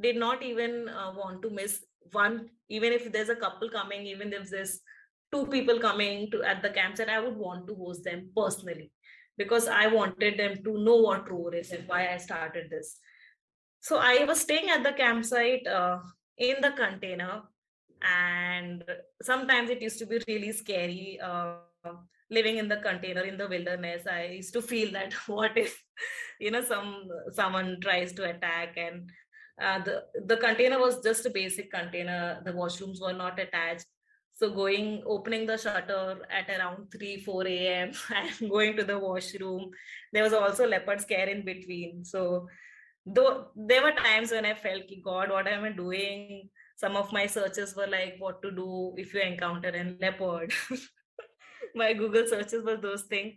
did 0.00 0.16
not 0.16 0.42
even 0.42 0.88
uh, 0.88 1.12
want 1.16 1.42
to 1.42 1.50
miss 1.50 1.84
one, 2.12 2.50
even 2.68 2.92
if 2.92 3.10
there's 3.12 3.28
a 3.28 3.36
couple 3.36 3.70
coming, 3.70 4.06
even 4.06 4.32
if 4.32 4.50
there's 4.50 4.80
two 5.32 5.46
people 5.46 5.78
coming 5.78 6.30
to 6.30 6.42
at 6.42 6.62
the 6.62 6.70
campsite, 6.70 7.08
I 7.08 7.20
would 7.20 7.36
want 7.36 7.66
to 7.68 7.74
host 7.74 8.04
them 8.04 8.30
personally 8.36 8.92
because 9.36 9.68
I 9.68 9.86
wanted 9.86 10.38
them 10.38 10.62
to 10.64 10.78
know 10.78 10.96
what 10.96 11.30
Roar 11.30 11.54
is 11.54 11.72
and 11.72 11.86
why 11.86 12.08
I 12.12 12.16
started 12.16 12.70
this. 12.70 12.98
So 13.80 13.98
I 13.98 14.24
was 14.24 14.40
staying 14.40 14.70
at 14.70 14.82
the 14.82 14.92
campsite 14.92 15.66
uh, 15.66 15.98
in 16.38 16.56
the 16.60 16.72
container, 16.72 17.42
and 18.02 18.82
sometimes 19.22 19.70
it 19.70 19.82
used 19.82 19.98
to 19.98 20.06
be 20.06 20.22
really 20.26 20.52
scary. 20.52 21.20
Uh, 21.22 21.58
living 22.30 22.58
in 22.58 22.68
the 22.68 22.78
container 22.78 23.22
in 23.22 23.36
the 23.36 23.46
wilderness 23.46 24.06
i 24.06 24.24
used 24.24 24.52
to 24.52 24.60
feel 24.60 24.90
that 24.92 25.12
what 25.26 25.56
if 25.56 25.82
you 26.40 26.50
know 26.50 26.62
some 26.62 27.08
someone 27.32 27.78
tries 27.80 28.12
to 28.12 28.28
attack 28.28 28.76
and 28.76 29.10
uh, 29.62 29.78
the 29.84 30.02
the 30.26 30.36
container 30.36 30.78
was 30.78 31.02
just 31.02 31.24
a 31.26 31.30
basic 31.30 31.70
container 31.70 32.42
the 32.44 32.52
washrooms 32.52 33.00
were 33.00 33.12
not 33.12 33.38
attached 33.38 33.86
so 34.36 34.50
going 34.50 35.02
opening 35.06 35.46
the 35.46 35.56
shutter 35.56 36.18
at 36.30 36.50
around 36.50 36.92
3 36.92 37.20
4 37.24 37.46
a.m 37.46 37.92
and 38.14 38.50
going 38.50 38.76
to 38.76 38.84
the 38.84 38.98
washroom. 38.98 39.70
There 40.12 40.22
was 40.22 40.34
also 40.34 40.66
leopard 40.66 41.00
scare 41.00 41.28
in 41.28 41.44
between. 41.44 42.04
So 42.04 42.46
though 43.06 43.46
there 43.54 43.82
were 43.82 43.92
times 43.92 44.32
when 44.32 44.44
i 44.44 44.52
felt 44.52 44.82
god 45.04 45.30
what 45.30 45.48
am 45.48 45.64
i 45.64 45.70
doing? 45.70 46.48
Some 46.76 46.96
of 46.96 47.12
my 47.12 47.26
searches 47.26 47.74
were 47.74 47.86
like 47.86 48.16
what 48.18 48.42
to 48.42 48.50
do 48.50 48.92
if 48.98 49.14
you 49.14 49.20
encounter 49.20 49.70
a 49.70 49.96
leopard? 50.04 50.52
My 51.74 51.94
google 51.94 52.26
searches 52.26 52.62
were 52.64 52.76
those 52.76 53.04
things. 53.04 53.34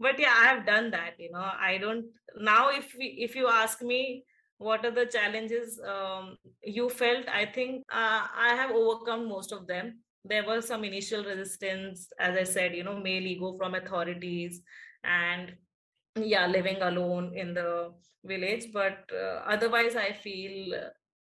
But 0.00 0.18
yeah 0.18 0.34
i 0.40 0.46
have 0.46 0.64
done 0.64 0.90
that 0.92 1.14
you 1.18 1.30
know. 1.30 1.50
I 1.60 1.76
don't 1.76 2.06
now 2.40 2.70
if 2.70 2.94
we, 2.98 3.06
if 3.28 3.36
you 3.36 3.48
ask 3.48 3.82
me 3.82 4.24
what 4.56 4.84
are 4.84 4.90
the 4.90 5.06
challenges 5.06 5.80
um, 5.86 6.36
you 6.62 6.88
felt 6.88 7.28
i 7.28 7.44
think 7.44 7.84
uh, 7.92 8.26
i 8.46 8.54
have 8.54 8.70
overcome 8.70 9.28
most 9.28 9.52
of 9.52 9.66
them 9.66 9.98
there 10.28 10.44
was 10.46 10.66
some 10.66 10.84
initial 10.84 11.24
resistance 11.24 12.08
as 12.18 12.36
i 12.36 12.42
said 12.42 12.74
you 12.74 12.84
know 12.84 12.98
male 12.98 13.26
ego 13.26 13.56
from 13.56 13.74
authorities 13.74 14.60
and 15.04 15.52
yeah 16.16 16.46
living 16.46 16.80
alone 16.82 17.32
in 17.34 17.54
the 17.54 17.92
village. 18.24 18.66
But 18.72 19.10
uh, 19.12 19.42
otherwise 19.54 19.96
i 19.96 20.12
feel 20.12 20.74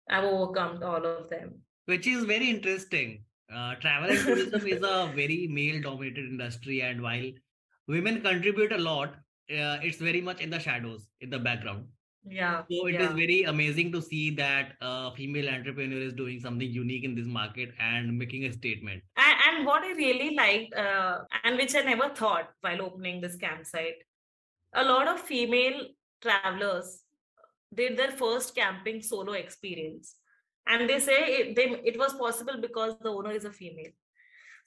i've 0.09 0.23
overcome 0.23 0.81
all 0.83 1.05
of 1.05 1.29
them. 1.29 1.61
Which 1.85 2.07
is 2.07 2.25
very 2.25 2.49
interesting. 2.49 3.23
Uh, 3.53 3.75
travel 3.75 4.09
and 4.09 4.19
tourism 4.19 4.67
is 4.67 4.81
a 4.81 5.11
very 5.15 5.47
male 5.51 5.79
dominated 5.81 6.25
industry 6.25 6.81
and 6.81 7.01
while 7.01 7.31
women 7.87 8.21
contribute 8.21 8.71
a 8.71 8.77
lot 8.77 9.09
uh, 9.51 9.77
it's 9.83 9.97
very 9.97 10.19
much 10.19 10.41
in 10.41 10.49
the 10.49 10.57
shadows 10.57 11.07
in 11.21 11.29
the 11.29 11.37
background 11.37 11.85
yeah 12.27 12.63
so 12.71 12.87
it 12.87 12.93
yeah. 12.93 13.07
is 13.07 13.11
very 13.11 13.43
amazing 13.43 13.91
to 13.91 14.01
see 14.01 14.31
that 14.31 14.73
a 14.81 15.11
female 15.15 15.47
entrepreneur 15.49 16.01
is 16.01 16.13
doing 16.13 16.39
something 16.39 16.69
unique 16.69 17.03
in 17.03 17.15
this 17.15 17.27
market 17.27 17.69
and 17.79 18.17
making 18.17 18.45
a 18.45 18.51
statement. 18.51 19.03
And, 19.17 19.37
and 19.47 19.65
what 19.65 19.83
i 19.83 19.91
really 19.91 20.35
liked 20.35 20.73
uh, 20.75 21.19
and 21.43 21.57
which 21.57 21.75
i 21.75 21.81
never 21.81 22.09
thought 22.09 22.49
while 22.61 22.81
opening 22.81 23.21
this 23.21 23.35
campsite 23.35 24.01
a 24.73 24.83
lot 24.83 25.07
of 25.07 25.19
female 25.19 25.81
travelers 26.21 27.03
did 27.73 27.97
their 27.97 28.11
first 28.11 28.55
camping 28.55 29.01
solo 29.01 29.33
experience. 29.33 30.15
And 30.67 30.89
they 30.89 30.99
say 30.99 31.19
it, 31.39 31.55
they, 31.55 31.81
it 31.85 31.97
was 31.97 32.13
possible 32.13 32.59
because 32.59 32.95
the 33.01 33.09
owner 33.09 33.31
is 33.31 33.45
a 33.45 33.51
female. 33.51 33.91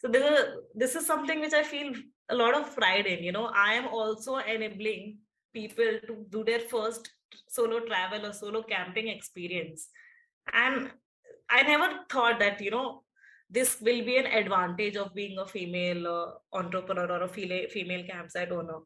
So 0.00 0.08
this 0.08 0.22
is, 0.22 0.44
this 0.74 0.94
is 0.94 1.06
something 1.06 1.40
which 1.40 1.52
i 1.52 1.64
feel 1.64 1.92
a 2.28 2.34
lot 2.34 2.54
of 2.54 2.74
pride 2.76 3.06
in 3.06 3.24
you 3.24 3.32
know. 3.32 3.46
I 3.46 3.74
am 3.74 3.88
also 3.88 4.36
enabling 4.36 5.18
people 5.52 5.98
to 6.06 6.26
do 6.30 6.44
their 6.44 6.60
first 6.60 7.10
solo 7.48 7.80
travel 7.80 8.26
or 8.26 8.32
solo 8.32 8.62
camping 8.62 9.08
experience. 9.08 9.88
And 10.52 10.90
i 11.50 11.62
never 11.62 12.00
thought 12.10 12.38
that 12.38 12.60
you 12.60 12.70
know 12.70 13.02
this 13.50 13.80
will 13.80 14.04
be 14.04 14.18
an 14.18 14.26
advantage 14.26 14.96
of 14.96 15.14
being 15.14 15.38
a 15.38 15.46
female 15.46 16.06
uh, 16.06 16.58
entrepreneur 16.58 17.10
or 17.10 17.22
a 17.22 17.28
female, 17.28 17.66
female 17.70 18.04
campsite 18.06 18.52
owner 18.52 18.80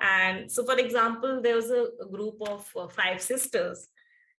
and 0.00 0.50
so 0.50 0.64
for 0.64 0.78
example 0.78 1.40
there 1.42 1.56
was 1.56 1.70
a, 1.70 1.88
a 2.00 2.08
group 2.08 2.36
of 2.48 2.70
uh, 2.76 2.86
five 2.86 3.20
sisters 3.20 3.88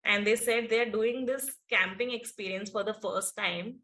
and 0.08 0.26
they 0.26 0.36
said 0.36 0.68
they're 0.70 0.90
doing 0.90 1.26
this 1.26 1.52
camping 1.70 2.12
experience 2.12 2.70
for 2.70 2.84
the 2.84 2.94
first 2.94 3.36
time. 3.36 3.76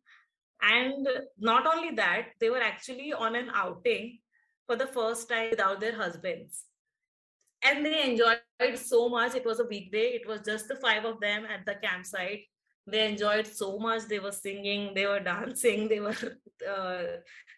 And 0.62 1.08
not 1.38 1.68
only 1.68 1.94
that 1.96 2.28
they 2.40 2.50
were 2.50 2.62
actually 2.62 3.12
on 3.12 3.36
an 3.36 3.50
outing 3.54 4.20
for 4.66 4.78
the 4.78 4.88
first 4.88 5.28
time 5.28 5.50
without 5.50 5.82
their 5.82 5.96
husbands 5.96 6.64
and 7.64 7.86
they 7.86 8.04
enjoyed 8.10 8.42
so 8.78 9.10
much. 9.10 9.36
It 9.36 9.46
was 9.46 9.60
a 9.60 9.66
weekday. 9.66 10.08
It 10.20 10.28
was 10.28 10.42
just 10.42 10.68
the 10.68 10.76
five 10.76 11.06
of 11.06 11.20
them 11.20 11.46
at 11.46 11.66
the 11.66 11.76
campsite. 11.76 12.42
They 12.86 13.08
enjoyed 13.10 13.48
so 13.48 13.80
much. 13.80 14.04
They 14.04 14.20
were 14.20 14.32
singing 14.32 14.94
they 14.94 15.06
were 15.06 15.20
dancing 15.20 15.88
they 15.88 16.00
were 16.00 16.16
uh, 16.70 17.04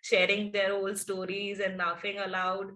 sharing 0.01 0.51
their 0.51 0.73
old 0.73 0.97
stories 0.97 1.59
and 1.59 1.77
laughing 1.77 2.19
aloud. 2.19 2.71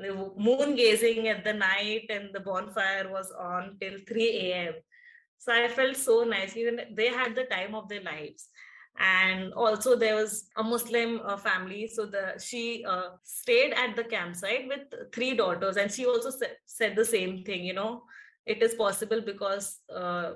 They 0.00 0.10
were 0.10 0.30
moon 0.36 0.76
gazing 0.76 1.26
at 1.28 1.44
the 1.44 1.54
night 1.54 2.06
and 2.10 2.30
the 2.32 2.40
bonfire 2.40 3.10
was 3.10 3.32
on 3.32 3.76
till 3.80 3.98
3 4.06 4.28
a.m 4.52 4.74
so 5.38 5.52
i 5.52 5.68
felt 5.68 5.96
so 5.96 6.24
nice. 6.24 6.56
Even 6.56 6.80
they 6.94 7.08
had 7.08 7.34
the 7.34 7.44
time 7.44 7.74
of 7.74 7.88
their 7.88 8.02
lives 8.02 8.48
and 8.98 9.52
also 9.54 9.94
there 9.96 10.16
was 10.16 10.48
a 10.56 10.62
muslim 10.62 11.20
uh, 11.24 11.36
family. 11.36 11.86
So 11.86 12.06
the 12.06 12.38
she 12.42 12.84
uh, 12.86 13.10
stayed 13.22 13.72
at 13.72 13.96
the 13.96 14.04
campsite 14.04 14.66
with 14.68 15.12
three 15.12 15.34
daughters. 15.34 15.76
And 15.76 15.90
she 15.90 16.06
also 16.06 16.30
sa- 16.30 16.56
said 16.66 16.96
the 16.96 17.04
same 17.04 17.44
thing 17.44 17.64
you 17.64 17.74
know 17.74 18.02
it 18.46 18.62
is 18.62 18.74
possible 18.74 19.20
because 19.20 19.80
uh, 19.94 20.32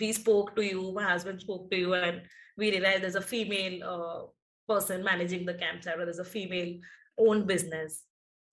we 0.00 0.12
spoke 0.12 0.56
to 0.56 0.64
you 0.64 0.92
my 0.92 1.04
husband 1.04 1.40
spoke 1.40 1.70
to 1.70 1.76
you 1.76 1.94
and 1.94 2.22
we 2.56 2.70
realized 2.70 3.02
there's 3.02 3.14
a 3.14 3.20
female 3.20 3.84
uh, 3.84 4.22
person 4.72 5.04
managing 5.04 5.44
the 5.44 5.54
campsite 5.54 5.98
or 5.98 6.04
there's 6.04 6.18
a 6.18 6.24
female 6.24 6.78
owned 7.18 7.46
business. 7.46 8.02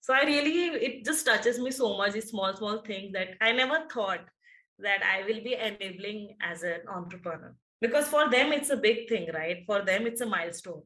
So 0.00 0.12
i 0.14 0.22
really 0.24 0.66
it 0.86 1.04
just 1.04 1.24
touches 1.26 1.58
me 1.58 1.70
so 1.70 1.96
much 1.96 2.12
these 2.12 2.28
small 2.28 2.54
small 2.56 2.78
things 2.78 3.12
that 3.12 3.28
i 3.40 3.52
never 3.52 3.84
thought 3.92 4.24
that 4.80 5.00
i 5.04 5.22
will 5.26 5.42
be 5.44 5.54
enabling 5.54 6.36
as 6.40 6.64
an 6.64 6.80
entrepreneur 6.88 7.54
because 7.82 8.08
for 8.08 8.30
them 8.30 8.52
it's 8.52 8.70
a 8.70 8.76
big 8.76 9.08
thing 9.08 9.28
right? 9.34 9.62
For 9.66 9.82
them 9.82 10.06
it's 10.06 10.20
a 10.20 10.26
milestone. 10.26 10.82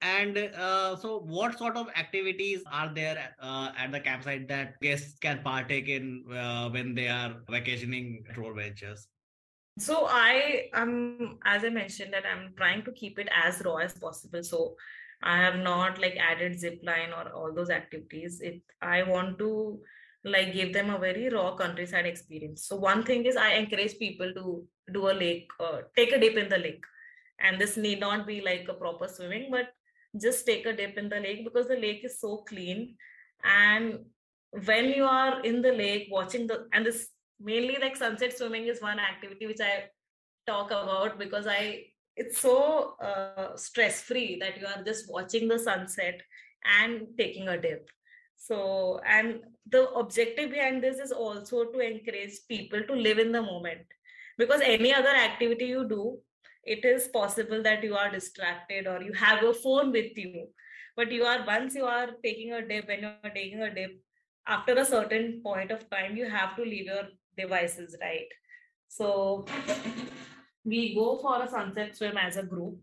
And 0.00 0.36
uh, 0.36 0.96
so 0.96 1.20
what 1.20 1.56
sort 1.56 1.76
of 1.76 1.88
activities 1.96 2.64
are 2.72 2.92
there 2.92 3.36
uh, 3.40 3.70
at 3.78 3.92
the 3.92 4.00
campsite 4.00 4.48
that 4.48 4.80
guests 4.80 5.18
can 5.20 5.42
partake 5.44 5.88
in 5.88 6.24
uh, 6.36 6.70
when 6.70 6.96
they 6.96 7.06
are 7.06 7.36
vacationing 7.48 8.24
at 8.28 8.36
Roar 8.36 8.54
Ventures? 8.54 9.06
So 9.78 10.06
i 10.10 10.68
am 10.74 11.38
as 11.46 11.64
i 11.64 11.70
mentioned 11.70 12.12
that 12.12 12.24
i'm 12.30 12.52
trying 12.58 12.82
to 12.84 12.92
keep 12.92 13.18
it 13.18 13.28
as 13.44 13.62
raw 13.64 13.76
as 13.76 13.94
possible. 13.94 14.42
So 14.42 14.74
i 15.22 15.36
have 15.36 15.56
not 15.56 16.00
like 16.00 16.16
added 16.30 16.58
zip 16.58 16.80
line 16.82 17.12
or 17.18 17.30
all 17.32 17.54
those 17.54 17.70
activities. 17.70 18.40
It 18.40 18.60
i 18.80 19.02
want 19.02 19.38
to 19.38 19.80
like 20.24 20.52
give 20.52 20.72
them 20.72 20.90
a 20.90 20.98
very 20.98 21.28
raw 21.28 21.54
countryside 21.56 22.06
experience. 22.06 22.66
So 22.66 22.76
one 22.76 23.02
thing 23.04 23.24
is 23.26 23.36
i 23.36 23.52
encourage 23.54 23.98
people 23.98 24.32
to 24.34 24.64
do 24.92 25.10
a 25.10 25.14
lake 25.24 25.50
uh, 25.60 25.78
take 25.96 26.12
a 26.12 26.20
dip 26.20 26.36
in 26.36 26.48
the 26.48 26.58
lake. 26.58 26.84
And 27.40 27.60
this 27.60 27.76
need 27.76 28.00
not 28.00 28.26
be 28.26 28.40
like 28.40 28.66
a 28.68 28.74
proper 28.74 29.08
swimming 29.08 29.50
but 29.50 29.68
just 30.20 30.46
take 30.46 30.66
a 30.66 30.72
dip 30.72 30.96
in 30.98 31.08
the 31.08 31.20
lake 31.20 31.44
because 31.44 31.68
the 31.68 31.76
lake 31.76 32.04
is 32.04 32.20
so 32.20 32.38
clean. 32.48 32.96
And 33.44 34.00
when 34.52 34.90
you 34.90 35.04
are 35.04 35.40
in 35.42 35.62
the 35.62 35.72
lake 35.72 36.08
watching 36.10 36.46
the 36.46 36.66
and 36.72 36.84
this 36.84 37.08
mainly 37.40 37.76
like 37.80 37.96
sunset 37.96 38.36
swimming 38.36 38.66
is 38.66 38.82
one 38.82 38.98
activity 38.98 39.46
which 39.46 39.60
i 39.60 39.84
talk 40.46 40.70
about 40.70 41.18
because 41.18 41.46
i 41.46 41.84
it's 42.16 42.38
so 42.38 42.94
uh, 43.00 43.56
stress 43.56 44.02
free 44.02 44.38
that 44.38 44.60
you 44.60 44.66
are 44.66 44.82
just 44.84 45.10
watching 45.10 45.48
the 45.48 45.58
sunset 45.58 46.20
and 46.80 47.06
taking 47.16 47.48
a 47.48 47.58
dip 47.58 47.88
so 48.44 49.00
and 49.06 49.40
the 49.70 49.88
objective 49.90 50.50
behind 50.50 50.82
this 50.82 50.98
is 50.98 51.12
also 51.12 51.64
to 51.64 51.78
encourage 51.78 52.38
people 52.48 52.82
to 52.88 52.94
live 52.94 53.18
in 53.18 53.30
the 53.30 53.40
moment. 53.40 53.86
Because 54.36 54.60
any 54.64 54.92
other 54.92 55.14
activity 55.14 55.66
you 55.66 55.88
do 55.88 56.18
it 56.64 56.84
is 56.84 57.06
possible 57.08 57.62
that 57.62 57.84
you 57.84 57.94
are 57.94 58.10
distracted 58.10 58.86
or 58.88 59.00
you 59.02 59.12
have 59.12 59.44
a 59.44 59.54
phone 59.54 59.92
with 59.92 60.16
you. 60.16 60.48
But 60.96 61.12
you 61.12 61.24
are 61.24 61.44
once 61.46 61.76
you 61.76 61.84
are 61.84 62.08
taking 62.24 62.52
a 62.52 62.66
dip 62.66 62.88
when 62.88 63.00
you 63.02 63.12
are 63.22 63.30
taking 63.30 63.62
a 63.62 63.72
dip 63.72 63.92
after 64.46 64.74
a 64.74 64.84
certain 64.84 65.40
point 65.44 65.70
of 65.70 65.88
time 65.88 66.16
you 66.16 66.28
have 66.28 66.56
to 66.56 66.62
leave 66.62 66.86
your 66.86 67.04
devices 67.38 67.96
right? 68.00 68.26
So 68.88 69.46
we 70.64 70.94
go 70.96 71.18
for 71.18 71.42
a 71.42 71.48
sunset 71.48 71.96
swim 71.96 72.16
as 72.16 72.36
a 72.36 72.42
group. 72.42 72.76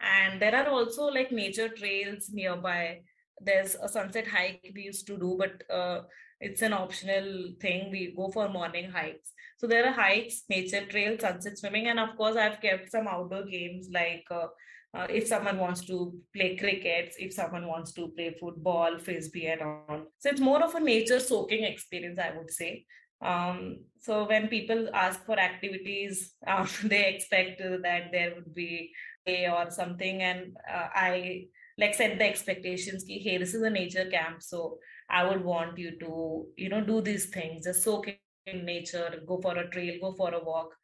And 0.00 0.40
there 0.40 0.54
are 0.54 0.68
also 0.68 1.06
like 1.06 1.32
nature 1.32 1.68
trails 1.68 2.30
nearby 2.32 3.00
there's 3.40 3.74
a 3.76 3.88
sunset 3.88 4.26
hike 4.26 4.72
we 4.74 4.82
used 4.82 5.06
to 5.06 5.16
do 5.18 5.36
but 5.38 5.62
uh, 5.74 6.00
it's 6.40 6.62
an 6.62 6.72
optional 6.72 7.52
thing 7.60 7.90
we 7.90 8.14
go 8.16 8.30
for 8.30 8.48
morning 8.48 8.90
hikes 8.90 9.32
so 9.58 9.66
there 9.66 9.86
are 9.86 9.92
hikes 9.92 10.42
nature 10.48 10.84
trail 10.86 11.16
sunset 11.18 11.58
swimming 11.58 11.88
and 11.88 12.00
of 12.00 12.16
course 12.16 12.36
i've 12.36 12.60
kept 12.60 12.90
some 12.90 13.08
outdoor 13.08 13.44
games 13.44 13.88
like 13.92 14.24
uh, 14.30 14.46
uh, 14.92 15.06
if 15.08 15.26
someone 15.26 15.58
wants 15.58 15.82
to 15.82 16.12
play 16.34 16.56
cricket, 16.56 17.14
if 17.18 17.32
someone 17.32 17.66
wants 17.66 17.92
to 17.92 18.08
play 18.08 18.34
football, 18.40 18.98
frisbee, 18.98 19.46
and 19.46 19.62
all. 19.62 20.02
So 20.18 20.30
it's 20.30 20.40
more 20.40 20.64
of 20.64 20.74
a 20.74 20.80
nature 20.80 21.20
soaking 21.20 21.62
experience, 21.62 22.18
I 22.18 22.36
would 22.36 22.50
say. 22.50 22.86
Um, 23.22 23.84
so 24.00 24.26
when 24.26 24.48
people 24.48 24.88
ask 24.92 25.24
for 25.24 25.38
activities, 25.38 26.34
uh, 26.46 26.66
they 26.84 27.14
expect 27.14 27.60
that 27.60 28.10
there 28.10 28.34
would 28.34 28.52
be 28.54 28.92
a 29.26 29.48
or 29.48 29.70
something, 29.70 30.22
and 30.22 30.56
uh, 30.68 30.88
I 30.92 31.44
like 31.78 31.94
set 31.94 32.18
the 32.18 32.24
expectations. 32.24 33.04
Ki, 33.04 33.18
hey, 33.18 33.38
this 33.38 33.54
is 33.54 33.62
a 33.62 33.70
nature 33.70 34.08
camp, 34.10 34.42
so 34.42 34.78
I 35.08 35.26
would 35.26 35.42
want 35.44 35.78
you 35.78 35.98
to, 35.98 36.46
you 36.56 36.68
know, 36.68 36.80
do 36.80 37.00
these 37.00 37.26
things, 37.26 37.64
just 37.64 37.82
soak 37.82 38.08
in 38.46 38.64
nature, 38.64 39.22
go 39.26 39.40
for 39.40 39.56
a 39.56 39.68
trail, 39.70 39.98
go 40.00 40.12
for 40.12 40.32
a 40.34 40.42
walk, 40.42 40.74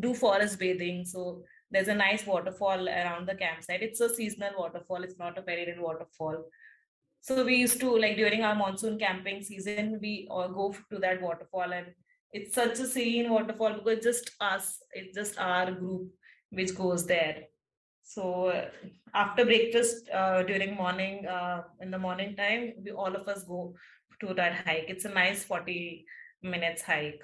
do 0.00 0.14
forest 0.14 0.58
bathing. 0.58 1.04
So 1.04 1.42
there's 1.70 1.88
a 1.88 1.94
nice 1.94 2.26
waterfall 2.26 2.88
around 2.88 3.28
the 3.28 3.34
campsite. 3.34 3.82
It's 3.82 4.00
a 4.00 4.12
seasonal 4.12 4.52
waterfall. 4.58 5.02
It's 5.02 5.18
not 5.18 5.38
a 5.38 5.42
perennial 5.42 5.84
waterfall. 5.84 6.44
So 7.22 7.44
we 7.44 7.56
used 7.56 7.80
to 7.80 7.96
like 7.98 8.16
during 8.16 8.42
our 8.42 8.54
monsoon 8.54 8.98
camping 8.98 9.42
season, 9.42 9.98
we 10.00 10.26
all 10.30 10.48
go 10.48 10.74
to 10.90 10.98
that 11.00 11.20
waterfall, 11.20 11.72
and 11.72 11.88
it's 12.32 12.54
such 12.54 12.78
a 12.78 12.86
serene 12.86 13.30
waterfall 13.30 13.74
because 13.74 14.02
just 14.02 14.30
us, 14.40 14.78
it's 14.92 15.14
just 15.14 15.38
our 15.38 15.70
group 15.70 16.08
which 16.50 16.74
goes 16.74 17.06
there. 17.06 17.42
So 18.12 18.26
after 19.14 19.44
breakfast 19.44 20.08
uh, 20.20 20.42
during 20.42 20.74
morning 20.74 21.26
uh, 21.26 21.62
in 21.80 21.90
the 21.90 21.98
morning 21.98 22.34
time, 22.36 22.72
we 22.84 22.90
all 22.90 23.14
of 23.14 23.28
us 23.28 23.44
go 23.44 23.74
to 24.20 24.34
that 24.34 24.66
hike. 24.66 24.86
It's 24.88 25.04
a 25.04 25.14
nice 25.22 25.44
forty 25.44 26.04
minutes 26.42 26.82
hike. 26.82 27.20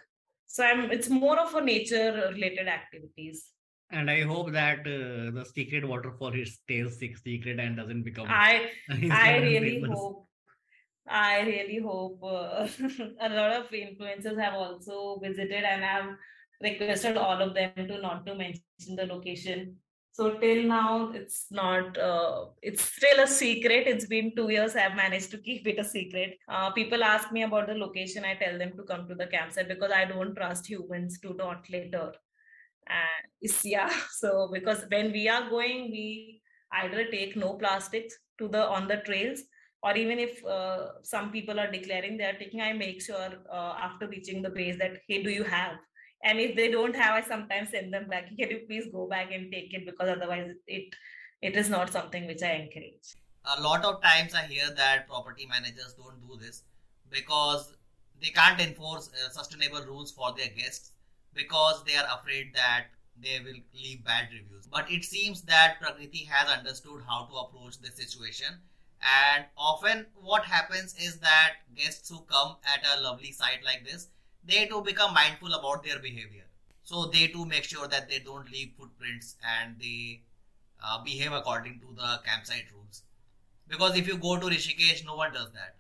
So 0.46 0.64
I'm. 0.64 0.90
It's 0.90 1.09
more 1.09 1.38
of 1.40 1.55
a 1.55 1.61
nature 1.61 2.31
related 2.33 2.68
activities 2.68 3.46
and 3.90 4.11
I 4.11 4.22
hope 4.22 4.53
that 4.53 4.81
uh, 4.81 5.31
the 5.38 5.46
secret 5.55 5.87
waterfall 5.87 6.33
stays 6.44 6.99
secret 6.99 7.61
and 7.61 7.77
doesn't 7.77 8.03
become. 8.03 8.27
I 8.29 8.70
I 9.11 9.37
really 9.38 9.81
famous. 9.81 9.99
hope. 9.99 10.29
I 11.09 11.40
really 11.42 11.79
hope 11.79 12.18
uh, 12.22 12.66
a 13.20 13.29
lot 13.29 13.53
of 13.53 13.70
influencers 13.70 14.40
have 14.40 14.55
also 14.55 15.20
visited 15.22 15.62
and 15.62 15.85
I've 15.85 16.16
requested 16.61 17.16
all 17.16 17.40
of 17.40 17.55
them 17.55 17.72
to 17.77 17.99
not 17.99 18.27
to 18.27 18.35
mention 18.35 18.96
the 18.96 19.07
location. 19.07 19.77
So 20.16 20.38
till 20.42 20.62
now, 20.62 21.12
it's 21.12 21.46
not. 21.50 21.98
Uh, 21.98 22.46
it's 22.62 22.83
still 22.83 23.18
a 23.22 23.26
secret. 23.26 23.87
It's 23.87 24.07
been 24.07 24.35
two 24.35 24.48
years. 24.50 24.74
I've 24.74 24.96
managed 24.96 25.31
to 25.33 25.38
keep 25.38 25.66
it 25.66 25.79
a 25.79 25.85
secret. 25.85 26.38
Uh, 26.48 26.70
people 26.70 27.05
ask 27.05 27.33
me 27.33 27.42
about 27.42 27.66
the 27.66 27.74
location. 27.74 28.24
I 28.24 28.35
tell 28.35 28.59
them 28.59 28.72
to 28.79 28.85
come 28.85 29.07
to 29.09 29.14
the 29.14 29.26
campsite 29.26 29.68
because 29.68 29.92
I 29.92 30.07
don't 30.07 30.35
trust 30.35 30.66
humans 30.66 31.18
to 31.20 31.35
not 31.35 31.68
later 31.68 32.12
and 32.88 33.24
is 33.42 33.64
yeah 33.64 33.92
so 34.11 34.48
because 34.52 34.85
when 34.90 35.12
we 35.12 35.29
are 35.29 35.48
going 35.50 35.90
we 35.90 36.40
either 36.83 37.05
take 37.11 37.37
no 37.37 37.55
plastics 37.55 38.14
to 38.38 38.48
the 38.48 38.62
on 38.76 38.88
the 38.88 38.98
trails 38.98 39.40
or 39.83 39.96
even 39.96 40.18
if 40.18 40.44
uh, 40.44 40.88
some 41.02 41.31
people 41.31 41.61
are 41.61 41.70
declaring 41.70 42.16
they 42.16 42.24
are 42.24 42.38
taking 42.38 42.61
i 42.61 42.72
make 42.72 43.00
sure 43.02 43.31
uh, 43.52 43.74
after 43.88 44.09
reaching 44.09 44.42
the 44.42 44.50
base 44.50 44.79
that 44.79 44.98
hey 45.09 45.22
do 45.22 45.31
you 45.31 45.44
have 45.44 45.76
and 46.27 46.41
if 46.47 46.57
they 46.57 46.71
don't 46.71 46.97
have 47.03 47.15
i 47.15 47.21
sometimes 47.29 47.71
send 47.71 47.93
them 47.99 48.09
back 48.15 48.29
can 48.39 48.51
you 48.55 48.61
please 48.67 48.89
go 48.93 49.07
back 49.15 49.33
and 49.39 49.53
take 49.53 49.73
it 49.79 49.87
because 49.87 50.09
otherwise 50.17 50.51
it 50.67 50.97
it 51.43 51.57
is 51.62 51.71
not 51.77 51.93
something 51.99 52.27
which 52.27 52.43
i 52.43 52.53
encourage 52.62 53.15
a 53.57 53.61
lot 53.62 53.85
of 53.85 54.03
times 54.03 54.35
i 54.35 54.43
hear 54.55 54.71
that 54.83 55.09
property 55.09 55.47
managers 55.55 55.95
don't 56.03 56.21
do 56.29 56.39
this 56.45 56.62
because 57.11 57.73
they 58.21 58.31
can't 58.31 58.61
enforce 58.61 59.11
uh, 59.11 59.31
sustainable 59.31 59.83
rules 59.87 60.11
for 60.11 60.35
their 60.37 60.49
guests 60.49 60.93
because 61.35 61.85
they 61.85 61.97
are 61.97 62.09
afraid 62.19 62.53
that 62.55 62.87
they 63.23 63.41
will 63.45 63.61
leave 63.75 64.05
bad 64.05 64.29
reviews. 64.33 64.67
But 64.67 64.91
it 64.91 65.05
seems 65.05 65.43
that 65.43 65.81
Prakriti 65.81 66.25
has 66.25 66.49
understood 66.49 67.03
how 67.07 67.27
to 67.27 67.35
approach 67.37 67.79
this 67.81 67.97
situation. 67.97 68.61
And 69.35 69.45
often, 69.57 70.07
what 70.15 70.45
happens 70.45 70.95
is 70.99 71.19
that 71.21 71.57
guests 71.75 72.09
who 72.09 72.21
come 72.23 72.57
at 72.65 72.85
a 72.97 73.03
lovely 73.03 73.33
site 73.33 73.62
like 73.65 73.87
this, 73.87 74.09
they 74.47 74.67
too 74.67 74.83
become 74.83 75.15
mindful 75.15 75.53
about 75.55 75.85
their 75.85 75.99
behavior. 75.99 76.45
So 76.83 77.07
they 77.07 77.27
too 77.29 77.45
make 77.45 77.65
sure 77.65 77.89
that 77.89 78.09
they 78.09 78.21
don't 78.21 78.51
leave 78.51 78.73
footprints 78.79 79.37
and 79.45 79.77
they 79.81 80.23
uh, 80.83 81.03
behave 81.03 81.33
according 81.33 81.81
to 81.81 81.87
the 81.95 82.21
campsite 82.25 82.67
rules. 82.75 83.03
Because 83.69 83.97
if 83.97 84.07
you 84.07 84.17
go 84.17 84.39
to 84.39 84.47
Rishikesh, 84.47 85.05
no 85.05 85.17
one 85.17 85.33
does 85.33 85.51
that, 85.53 85.77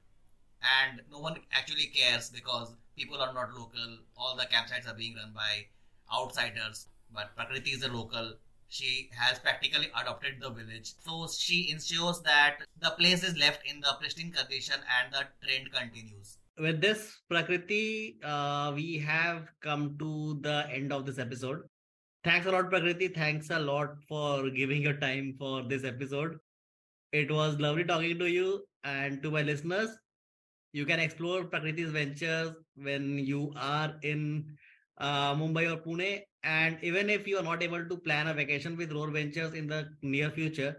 and 0.82 1.02
no 1.10 1.20
one 1.20 1.36
actually 1.52 1.86
cares 1.86 2.30
because 2.30 2.74
people 2.96 3.20
are 3.22 3.32
not 3.32 3.54
local. 3.54 3.98
All 4.16 4.36
the 4.36 4.46
campsites 4.46 4.90
are 4.90 4.94
being 4.94 5.14
run 5.14 5.32
by 5.34 5.66
outsiders. 6.12 6.86
But 7.14 7.36
Prakriti 7.36 7.70
is 7.70 7.84
a 7.84 7.88
local. 7.88 8.34
She 8.68 9.10
has 9.16 9.38
practically 9.38 9.90
adopted 10.00 10.40
the 10.40 10.50
village. 10.50 10.94
So 11.04 11.28
she 11.28 11.70
ensures 11.70 12.20
that 12.22 12.58
the 12.80 12.90
place 12.90 13.22
is 13.22 13.36
left 13.38 13.64
in 13.64 13.80
the 13.80 13.94
pristine 14.00 14.32
condition 14.32 14.80
and 14.98 15.12
the 15.12 15.28
trend 15.46 15.72
continues. 15.72 16.38
With 16.58 16.80
this, 16.80 17.20
Prakriti, 17.28 18.18
uh, 18.24 18.72
we 18.74 18.98
have 18.98 19.48
come 19.60 19.96
to 19.98 20.38
the 20.40 20.66
end 20.70 20.92
of 20.92 21.04
this 21.04 21.18
episode. 21.18 21.62
Thanks 22.24 22.46
a 22.46 22.50
lot, 22.50 22.70
Prakriti. 22.70 23.08
Thanks 23.08 23.50
a 23.50 23.58
lot 23.58 23.90
for 24.08 24.48
giving 24.50 24.82
your 24.82 24.94
time 24.94 25.34
for 25.38 25.62
this 25.62 25.84
episode. 25.84 26.38
It 27.12 27.30
was 27.30 27.58
lovely 27.58 27.84
talking 27.84 28.18
to 28.18 28.30
you 28.30 28.64
and 28.84 29.22
to 29.22 29.30
my 29.30 29.42
listeners 29.42 29.96
you 30.76 30.84
can 30.84 31.00
explore 31.00 31.44
Prakriti's 31.44 31.90
ventures 31.90 32.50
when 32.74 33.18
you 33.18 33.50
are 33.56 33.94
in 34.02 34.44
uh, 34.98 35.34
Mumbai 35.34 35.72
or 35.72 35.78
Pune. 35.78 36.20
And 36.42 36.78
even 36.82 37.08
if 37.08 37.26
you 37.26 37.38
are 37.38 37.42
not 37.42 37.62
able 37.62 37.88
to 37.88 37.96
plan 37.96 38.28
a 38.28 38.34
vacation 38.34 38.76
with 38.76 38.92
Roar 38.92 39.10
Ventures 39.10 39.54
in 39.54 39.66
the 39.66 39.88
near 40.02 40.30
future, 40.30 40.76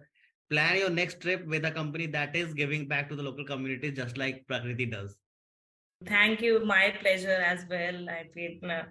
plan 0.52 0.78
your 0.78 0.92
next 0.92 1.20
trip 1.20 1.48
with 1.48 1.66
a 1.66 1.72
company 1.72 2.06
that 2.08 2.36
is 2.36 2.54
giving 2.54 2.88
back 2.88 3.10
to 3.10 3.16
the 3.16 3.24
local 3.24 3.44
community 3.44 3.92
just 3.92 4.18
like 4.18 4.46
Prakriti 4.48 4.86
does. 4.86 5.18
Thank 6.06 6.42
you. 6.42 6.64
My 6.64 6.94
pleasure 7.02 7.42
as 7.54 7.66
well. 7.70 8.10
I 8.10 8.28
feel, 8.34 8.60
uh, 8.70 8.84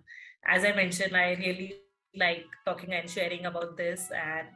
as 0.45 0.64
I 0.64 0.73
mentioned, 0.73 1.16
I 1.16 1.35
really 1.35 1.77
like 2.14 2.45
talking 2.64 2.92
and 2.92 3.09
sharing 3.09 3.47
about 3.47 3.77
this. 3.77 4.11
And 4.11 4.49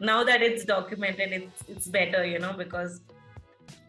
now 0.00 0.22
that 0.24 0.42
it's 0.42 0.64
documented, 0.64 1.32
it's 1.32 1.62
it's 1.68 1.86
better, 1.88 2.24
you 2.24 2.38
know, 2.38 2.52
because 2.52 3.00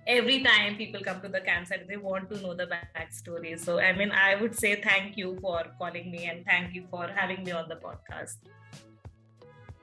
every 0.08 0.42
time 0.44 0.76
people 0.76 1.02
come 1.02 1.22
to 1.22 1.30
the 1.30 1.42
campsite, 1.42 1.88
they 1.88 1.98
want 1.98 2.30
to 2.32 2.42
know 2.42 2.56
the 2.56 2.68
backstory. 2.68 3.60
So, 3.60 3.80
I 3.80 3.94
mean, 3.94 4.12
I 4.12 4.36
would 4.36 4.56
say 4.56 4.82
thank 4.82 5.18
you 5.18 5.38
for 5.40 5.64
calling 5.78 6.10
me 6.12 6.26
and 6.26 6.44
thank 6.46 6.74
you 6.74 6.88
for 6.90 7.08
having 7.08 7.44
me 7.44 7.52
on 7.52 7.70
the 7.70 7.76
podcast. 7.76 8.38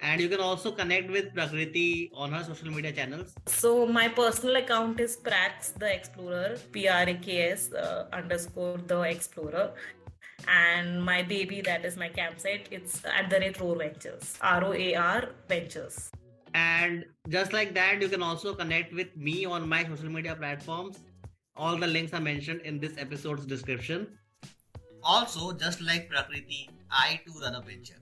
And 0.03 0.21
you 0.21 0.29
can 0.29 0.41
also 0.41 0.73
connect 0.73 1.11
with 1.11 1.35
Prakriti 1.35 2.11
on 2.15 2.33
her 2.33 2.45
social 2.45 2.71
media 2.71 2.93
channels. 2.93 3.35
So 3.47 3.87
my 3.87 4.09
personal 4.09 4.57
account 4.57 5.01
is 5.01 5.17
Praks 5.17 5.73
the 5.79 5.93
Explorer, 5.93 6.57
P 6.71 6.87
R 6.87 7.09
A 7.09 7.15
K 7.15 7.51
S 7.51 7.73
uh, 7.73 8.07
underscore 8.13 8.79
the 8.79 9.01
Explorer. 9.01 9.73
And 10.49 11.03
my 11.03 11.23
baby, 11.23 11.61
that 11.63 11.85
is 11.85 11.97
my 11.97 12.09
campsite, 12.09 12.69
it's 12.71 13.05
at 13.05 13.31
the 13.31 13.41
rate 13.41 13.59
Roar 13.59 13.77
Ventures, 13.77 14.37
R 14.43 14.65
O 14.65 14.73
A 14.75 14.95
R 14.95 15.31
Ventures. 15.49 16.11
And 16.55 17.05
just 17.29 17.53
like 17.53 17.75
that, 17.75 18.01
you 18.01 18.09
can 18.09 18.23
also 18.23 18.55
connect 18.55 18.95
with 18.95 19.17
me 19.17 19.45
on 19.45 19.69
my 19.69 19.85
social 19.85 20.09
media 20.09 20.37
platforms. 20.37 20.99
All 21.57 21.77
the 21.77 21.87
links 21.87 22.13
are 22.13 22.21
mentioned 22.21 22.61
in 22.61 22.79
this 22.79 22.93
episode's 22.99 23.47
description. 23.47 24.07
Also, 25.03 25.53
just 25.53 25.81
like 25.81 26.09
Prakriti, 26.11 26.71
I 26.91 27.21
too 27.27 27.41
run 27.41 27.55
a 27.55 27.61
venture. 27.61 27.97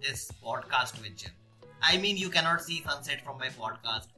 This 0.00 0.30
podcast 0.44 0.96
venture. 0.98 1.30
I 1.82 1.98
mean, 1.98 2.16
you 2.16 2.30
cannot 2.30 2.62
see 2.62 2.82
sunset 2.82 3.24
from 3.24 3.38
my 3.38 3.48
podcast, 3.48 4.08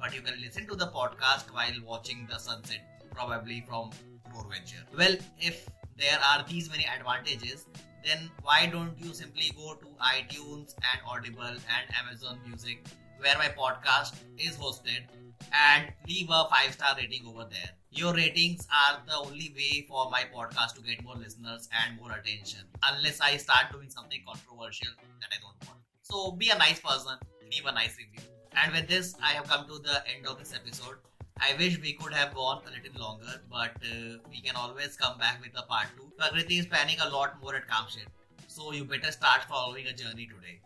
but 0.00 0.14
you 0.14 0.20
can 0.20 0.40
listen 0.40 0.66
to 0.66 0.74
the 0.74 0.86
podcast 0.86 1.52
while 1.52 1.72
watching 1.84 2.26
the 2.30 2.38
sunset, 2.38 2.80
probably 3.12 3.64
from 3.68 3.90
Roar 4.32 4.46
Venture. 4.50 4.84
Well, 4.96 5.16
if 5.40 5.68
there 5.96 6.18
are 6.30 6.44
these 6.48 6.70
many 6.70 6.86
advantages, 6.86 7.66
then 8.04 8.30
why 8.42 8.66
don't 8.66 8.98
you 8.98 9.12
simply 9.12 9.52
go 9.56 9.74
to 9.74 9.86
iTunes 10.02 10.74
and 10.76 11.00
Audible 11.06 11.42
and 11.44 11.94
Amazon 12.02 12.38
Music 12.46 12.84
where 13.20 13.36
my 13.38 13.48
podcast 13.48 14.14
is 14.38 14.56
hosted 14.56 15.02
and 15.52 15.92
leave 16.06 16.28
a 16.30 16.46
five 16.50 16.72
star 16.72 16.94
rating 16.96 17.26
over 17.26 17.46
there. 17.50 17.70
Your 17.90 18.14
ratings 18.14 18.66
are 18.72 19.00
the 19.06 19.16
only 19.16 19.52
way 19.56 19.86
for 19.88 20.10
my 20.10 20.22
podcast 20.34 20.74
to 20.74 20.82
get 20.82 21.02
more 21.02 21.16
listeners 21.16 21.68
and 21.84 21.98
more 22.00 22.12
attention, 22.12 22.60
unless 22.84 23.20
I 23.20 23.36
start 23.36 23.72
doing 23.72 23.90
something 23.90 24.20
controversial 24.26 24.92
that 25.20 25.30
I 25.32 25.40
don't 25.40 25.68
want. 25.68 25.80
So 26.02 26.32
be 26.32 26.50
a 26.50 26.58
nice 26.58 26.80
person, 26.80 27.16
leave 27.50 27.66
a 27.66 27.72
nice 27.72 27.96
review. 27.98 28.28
And 28.56 28.72
with 28.72 28.88
this, 28.88 29.14
I 29.22 29.32
have 29.32 29.48
come 29.48 29.66
to 29.68 29.78
the 29.78 30.02
end 30.14 30.26
of 30.26 30.38
this 30.38 30.54
episode. 30.54 30.96
I 31.40 31.54
wish 31.58 31.78
we 31.80 31.92
could 31.92 32.12
have 32.12 32.34
gone 32.34 32.62
a 32.66 32.70
little 32.70 33.00
longer, 33.00 33.40
but 33.50 33.70
uh, 33.82 34.18
we 34.30 34.40
can 34.40 34.56
always 34.56 34.96
come 34.96 35.18
back 35.18 35.40
with 35.40 35.52
a 35.56 35.62
part 35.62 35.86
2. 35.96 36.12
Prakriti 36.18 36.58
is 36.58 36.66
planning 36.66 36.98
a 37.00 37.08
lot 37.08 37.40
more 37.40 37.54
at 37.54 37.68
Kamshet, 37.68 38.08
so 38.48 38.72
you 38.72 38.84
better 38.84 39.12
start 39.12 39.44
following 39.48 39.86
a 39.86 39.92
journey 39.92 40.26
today. 40.26 40.60